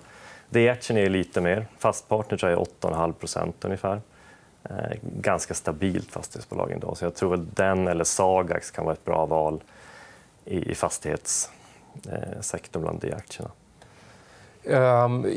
D-aktien 0.49 0.99
är 0.99 1.09
lite 1.09 1.41
mer. 1.41 1.65
Fastpartner 1.79 2.45
är 2.45 2.55
8,5 2.55 3.13
procent 3.13 3.65
ungefär. 3.65 4.01
Eh, 4.63 4.97
ganska 5.01 5.53
stabilt 5.53 6.11
fastighetsbolag 6.11 6.71
ändå. 6.71 6.95
Så 6.95 7.05
jag 7.05 7.15
tror 7.15 7.33
att 7.33 7.55
den 7.55 7.87
eller 7.87 8.03
Sagax 8.03 8.71
kan 8.71 8.85
vara 8.85 8.93
ett 8.93 9.05
bra 9.05 9.25
val 9.25 9.63
i, 10.45 10.75
fastighetssektorn 10.75 12.81
bland 12.81 12.99
de 12.99 13.13
aktierna 13.13 13.51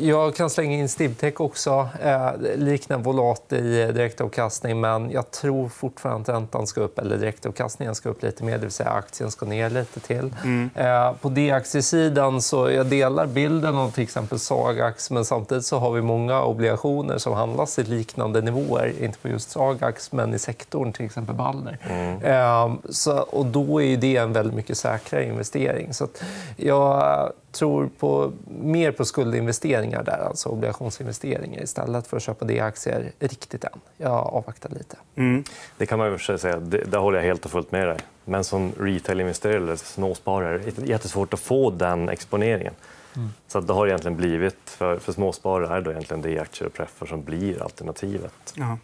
jag 0.01 0.35
kan 0.35 0.51
slänga 0.51 0.77
in 0.77 0.89
Stibtech 0.89 1.41
också. 1.41 1.89
Eh, 2.03 2.31
liknar 2.57 2.99
Volat 2.99 3.53
i 3.53 3.93
direktavkastning 3.93 4.81
men 4.81 5.11
jag 5.11 5.31
tror 5.31 5.69
fortfarande 5.69 6.33
att 6.33 6.37
räntan 6.37 6.67
ska 6.67 6.81
upp 6.81 6.99
eller 6.99 7.17
direktavkastningen 7.17 7.95
ska 7.95 8.09
upp 8.09 8.23
lite 8.23 8.45
mer, 8.45 8.53
det 8.53 8.59
vill 8.59 8.71
säga 8.71 8.91
aktien 8.91 9.31
ska 9.31 9.47
ner 9.47 9.71
lite 9.71 10.01
till. 10.01 10.35
Mm. 10.45 10.71
Eh, 10.75 11.13
på 11.13 11.29
D-aktiesidan 11.29 12.43
så 12.43 12.71
jag 12.71 12.87
delar 12.87 13.27
bilden 13.27 13.77
av 13.77 13.91
till 13.91 14.03
exempel 14.03 14.39
Sagax 14.39 15.11
men 15.11 15.25
samtidigt 15.25 15.65
så 15.65 15.79
har 15.79 15.91
vi 15.91 16.03
många 16.03 16.43
obligationer 16.43 17.19
som 17.19 17.33
handlas 17.33 17.79
i 17.79 17.83
liknande 17.83 18.41
nivåer. 18.41 18.93
Inte 19.01 19.19
på 19.19 19.29
just 19.29 19.51
Sagax, 19.51 20.13
men 20.13 20.35
i 20.35 20.39
sektorn, 20.39 20.93
till 20.93 21.07
exempel 21.07 21.35
Balder. 21.35 21.79
Mm. 21.91 22.21
Ehm, 22.25 22.79
så, 22.91 23.19
och 23.19 23.47
då 23.47 23.83
är 23.83 23.97
det 23.97 24.17
en 24.17 24.33
väldigt 24.33 24.55
mycket 24.55 24.79
säkrare 24.79 25.25
investering. 25.25 25.95
Så 25.95 26.09
jag 26.57 27.33
tror 27.55 27.91
på, 27.99 28.33
mer 28.47 28.93
på 28.93 29.05
skuldinvesteringar 29.05 30.03
där, 30.03 30.19
alltså 30.19 30.49
obligationsinvesteringar 30.49 31.63
istället 31.63 32.07
för 32.07 32.17
att 32.17 32.23
köpa 32.23 32.45
D-aktier 32.45 33.13
riktigt 33.19 33.65
än. 33.65 33.81
Jag 33.97 34.13
avvaktar 34.13 34.71
lite. 34.71 34.97
Mm. 35.15 35.45
Det 35.77 35.87
kan 35.87 35.99
man 35.99 36.13
ju 36.13 36.19
säga. 36.19 36.59
Det, 36.59 36.79
där 36.79 36.99
håller 36.99 37.19
jag 37.19 37.25
helt 37.25 37.45
och 37.45 37.51
fullt 37.51 37.73
med 37.73 37.89
dig. 37.89 37.99
Men 38.25 38.45
som 38.45 38.73
retail-investerare 38.79 39.57
eller 39.57 39.77
småsparare 39.77 40.55
är 40.55 40.73
det 40.77 40.87
jättesvårt 40.87 41.35
att 41.35 41.41
få 41.41 41.71
den 41.71 42.09
exponeringen. 42.09 42.75
Mm. 43.17 43.29
Så 43.47 43.61
det 43.61 43.73
har 43.73 43.87
egentligen 43.87 44.17
blivit, 44.17 44.59
för, 44.65 44.99
för 44.99 45.13
småsparare 45.13 45.77
är 45.77 45.81
det 45.81 45.91
egentligen 45.91 46.23
D-aktier 46.23 46.67
och 46.67 46.75
preffer 46.75 47.07
som 47.07 47.23
blir 47.23 47.63
alternativet. 47.63 48.55
Ja. 48.55 48.79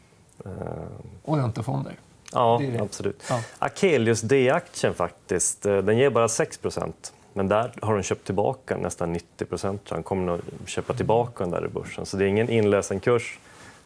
Uh... 0.46 0.52
Och 1.24 1.36
räntefonder. 1.36 1.94
Ja, 2.32 2.58
det 2.60 2.70
det. 2.70 2.82
absolut. 2.82 3.22
Ja. 3.28 3.42
Akelius 3.58 4.20
D-aktien 4.20 4.94
faktiskt, 4.94 5.66
eh, 5.66 5.78
den 5.78 5.98
ger 5.98 6.10
bara 6.10 6.28
6 6.28 6.60
men 7.40 7.48
där 7.48 7.72
har 7.82 7.94
de 7.94 8.02
köpt 8.02 8.26
tillbaka 8.26 8.76
nästan 8.76 9.12
90 9.12 9.44
procent. 9.44 9.90
Han 9.90 10.02
kommer 10.02 10.34
att 10.34 10.68
köpa 10.68 10.94
tillbaka 10.94 11.44
den 11.44 11.50
där 11.50 11.66
i 11.66 11.68
börsen. 11.68 12.06
Så 12.06 12.16
det 12.16 12.24
är 12.24 12.28
ingen 12.28 12.50
inlösen 12.50 13.00
kurs, 13.00 13.38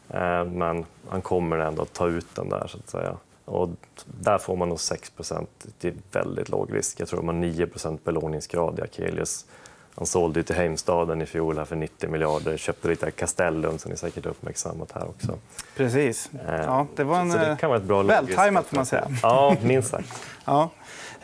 eh, 0.09 0.45
men 0.45 0.85
han 1.09 1.21
kommer 1.21 1.57
ändå 1.57 1.81
att 1.81 1.93
ta 1.93 2.07
ut 2.07 2.35
den 2.35 2.49
där. 2.49 2.67
så 2.67 2.77
att 2.77 2.89
säga. 2.89 3.15
Och 3.45 3.69
där 4.05 4.37
får 4.37 4.55
man 4.55 4.69
nog 4.69 4.79
6 4.79 5.09
procent. 5.09 5.49
Det 5.79 5.87
är 5.87 5.93
väldigt 6.11 6.49
låg 6.49 6.73
risk. 6.73 6.99
Jag 6.99 7.07
tror 7.07 7.19
de 7.19 7.27
har 7.27 7.35
9 7.35 7.67
procent 7.67 8.03
belåningsgrad 8.03 8.79
i 8.79 8.81
Akelius. 8.81 9.45
Han 9.95 10.05
sålde 10.05 10.43
till 10.43 10.55
Heimstaden 10.55 11.21
i 11.21 11.25
fjol 11.25 11.65
för 11.65 11.75
90 11.75 12.09
miljarder. 12.09 12.57
Köpte 12.57 12.87
lite 12.87 13.11
Castellum 13.11 13.77
som 13.77 13.91
ni 13.91 13.97
säkert 13.97 14.25
uppmärksammat 14.25 14.91
här 14.91 15.07
också. 15.07 15.37
Precis. 15.75 16.29
Eh, 16.47 16.55
ja, 16.55 16.87
det 16.95 17.03
var 17.03 17.19
en 17.19 17.29
det 17.29 17.57
kan 17.59 17.69
vara 17.69 17.79
ett 17.79 17.85
bra 17.85 18.03
vältajmat 18.03 18.65
får 18.67 18.75
man 18.75 18.85
säga. 18.85 19.07
Ja, 19.21 19.55
minst 19.63 19.89
sagt. 19.89 20.21
ja. 20.45 20.69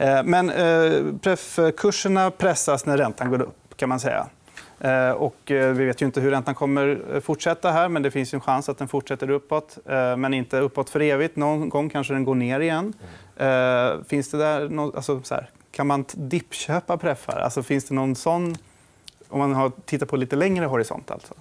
Eh, 0.02 0.24
men 0.24 0.50
eh, 0.50 1.16
preffkurserna 1.22 2.32
pressas 2.32 2.86
när 2.86 2.98
räntan 2.98 3.30
går 3.30 3.42
upp, 3.42 3.78
kan 3.78 3.90
man 3.90 4.00
säga. 4.00 4.28
Eh, 4.80 5.12
och 5.12 5.52
eh, 5.52 5.74
vi 5.74 5.86
vet 5.86 6.02
ju 6.02 6.06
inte 6.06 6.22
hur 6.22 6.32
räntan 6.32 6.56
kommer 6.56 7.02
eh, 7.14 7.20
fortsätta 7.20 7.72
här, 7.72 7.90
men 7.90 8.02
det 8.02 8.12
finns 8.12 8.34
en 8.34 8.42
chans 8.42 8.70
att 8.70 8.78
den 8.78 8.88
fortsätter 8.88 9.30
uppåt. 9.30 9.78
Men 10.18 10.34
inte 10.34 10.60
uppåt 10.60 10.90
för 10.90 11.00
evigt. 11.00 11.36
Någon 11.36 11.70
gång 11.70 11.90
kanske 11.90 12.14
den 12.14 12.24
går 12.24 12.36
ner 12.36 12.60
igen. 12.60 12.94
Finns 14.08 14.32
det 14.32 14.38
där 14.38 14.70
något, 14.70 14.96
alltså, 14.96 15.22
så 15.24 15.36
här, 15.36 15.50
kan 15.72 15.88
man 15.88 16.06
dippköpa 16.14 16.98
preffar? 16.98 17.40
Alltså, 17.40 17.64
finns 17.64 17.86
det 17.86 17.94
någon 17.94 18.16
sån, 18.16 18.58
om 19.30 19.40
man 19.40 19.54
har 19.54 19.72
tittat 19.86 20.10
på 20.10 20.16
lite 20.16 20.36
längre 20.36 20.66
horisont? 20.66 21.12
Alltså? 21.12 21.34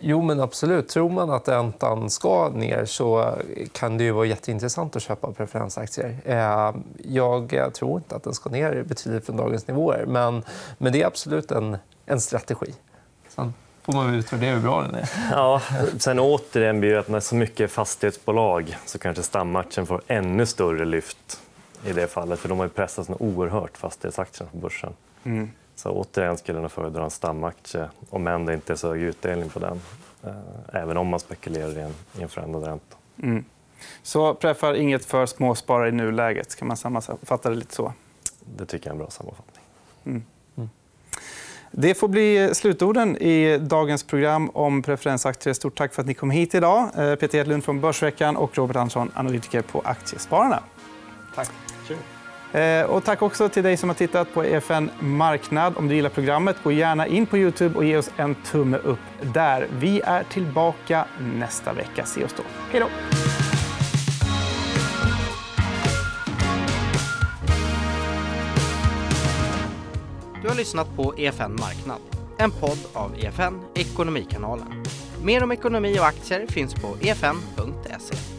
Jo, 0.00 0.22
men 0.22 0.40
absolut. 0.40 0.88
Tror 0.88 1.10
man 1.10 1.30
att 1.30 1.48
räntan 1.48 2.10
ska 2.10 2.48
ner 2.48 2.84
så 2.84 3.34
kan 3.72 3.98
det 3.98 4.04
ju 4.04 4.10
vara 4.10 4.26
jätteintressant 4.26 4.96
att 4.96 5.02
köpa 5.02 5.32
preferensaktier. 5.32 6.16
Eh, 6.24 6.74
jag 7.04 7.74
tror 7.74 7.96
inte 7.96 8.16
att 8.16 8.22
den 8.22 8.34
ska 8.34 8.50
ner 8.50 8.82
betydligt 8.82 9.26
från 9.26 9.36
dagens 9.36 9.68
nivåer, 9.68 10.04
men, 10.06 10.42
men 10.78 10.92
det 10.92 11.02
är 11.02 11.06
absolut 11.06 11.50
en, 11.50 11.76
en 12.06 12.20
strategi. 12.20 12.74
Sen 13.28 13.54
får 13.82 13.92
man 13.92 14.14
utvärdera 14.14 14.54
hur 14.54 14.62
bra 14.62 14.82
den 14.82 14.94
är. 14.94 15.08
Ja, 15.30 15.62
sen 15.98 16.18
återigen 16.18 16.80
blir 16.80 16.92
det 16.92 16.98
att 17.00 17.08
med 17.08 17.22
så 17.22 17.34
mycket 17.34 17.70
fastighetsbolag 17.70 18.76
så 18.86 18.98
kanske 18.98 19.22
stamaktien 19.22 19.86
får 19.86 20.02
ännu 20.06 20.46
större 20.46 20.84
lyft 20.84 21.40
i 21.84 21.92
det 21.92 22.06
fallet. 22.06 22.38
För 22.38 22.48
de 22.48 22.58
har 22.58 22.64
ju 22.64 22.70
pressats 22.70 23.10
oerhört, 23.18 23.76
fastighetsaktierna 23.76 24.50
på 24.50 24.58
börsen. 24.58 24.92
Mm. 25.24 25.50
Så 25.76 25.90
återigen 25.90 26.36
skulle 26.36 26.60
jag 26.60 26.72
föredra 26.72 27.04
en 27.04 27.10
stamaktie, 27.10 27.90
om 28.10 28.26
än 28.26 28.46
det 28.46 28.54
inte 28.54 28.72
är 28.72 28.76
så 28.76 28.88
hög 28.88 29.02
utdelning 29.02 29.48
på 29.48 29.58
den. 29.58 29.80
Eh, 30.24 30.82
även 30.82 30.96
om 30.96 31.06
man 31.06 31.20
spekulerar 31.20 31.78
i 31.78 31.80
en, 31.80 31.94
i 32.18 32.22
en 32.22 32.28
förändrad 32.28 32.64
ränta. 32.64 32.96
Mm. 33.22 33.44
Så 34.02 34.34
preffar 34.34 34.74
inget 34.74 35.04
för 35.04 35.26
småsparare 35.26 35.88
i 35.88 35.92
nuläget? 35.92 36.56
Kan 36.56 36.68
man 36.68 36.76
sammanfatta 36.76 37.50
det 37.50 37.56
lite 37.56 37.74
så? 37.74 37.92
Det 38.56 38.66
tycker 38.66 38.86
jag 38.86 38.90
är 38.90 38.94
en 38.94 38.98
bra 38.98 39.10
sammanfattning. 39.10 39.64
Mm. 40.04 40.22
Mm. 40.56 40.70
Det 41.70 41.94
får 41.94 42.08
bli 42.08 42.50
slutorden 42.54 43.16
i 43.16 43.58
dagens 43.58 44.04
program 44.04 44.50
om 44.50 44.82
preferensaktier. 44.82 45.54
Stort 45.54 45.78
tack 45.78 45.94
för 45.94 46.02
att 46.02 46.08
ni 46.08 46.14
kom 46.14 46.30
hit 46.30 46.54
idag. 46.54 46.82
Eh, 46.82 47.14
Peter 47.14 47.38
Hedlund 47.38 47.64
från 47.64 47.80
Börsveckan 47.80 48.36
och 48.36 48.58
Robert 48.58 48.76
Andersson, 48.76 49.10
analytiker 49.14 49.62
på 49.62 49.80
Aktiespararna. 49.84 50.62
Tack. 51.34 51.50
Eh, 51.90 51.96
Eh, 52.56 52.82
och 52.82 53.04
tack 53.04 53.22
också 53.22 53.48
till 53.48 53.62
dig 53.62 53.76
som 53.76 53.88
har 53.88 53.94
tittat 53.94 54.34
på 54.34 54.44
EFN 54.44 54.90
Marknad. 55.00 55.76
Om 55.76 55.88
du 55.88 55.94
gillar 55.94 56.10
programmet, 56.10 56.56
gå 56.64 56.72
gärna 56.72 57.06
in 57.06 57.26
på 57.26 57.38
Youtube 57.38 57.74
och 57.74 57.84
ge 57.84 57.96
oss 57.96 58.10
en 58.16 58.34
tumme 58.34 58.76
upp 58.76 58.98
där. 59.22 59.68
Vi 59.78 60.00
är 60.04 60.22
tillbaka 60.24 61.04
nästa 61.34 61.72
vecka. 61.72 62.04
Se 62.04 62.24
oss 62.24 62.34
då. 62.36 62.42
Hej 62.70 62.80
då! 62.80 62.88
Du 70.42 70.48
har 70.48 70.56
lyssnat 70.56 70.96
på 70.96 71.14
EFN 71.18 71.56
Marknad, 71.60 72.00
en 72.38 72.50
podd 72.50 72.78
av 72.92 73.14
EFN 73.18 73.60
Ekonomikanalen. 73.74 74.84
Mer 75.22 75.42
om 75.42 75.52
ekonomi 75.52 75.98
och 75.98 76.06
aktier 76.06 76.46
finns 76.46 76.74
på 76.74 76.96
efn.se. 77.00 78.35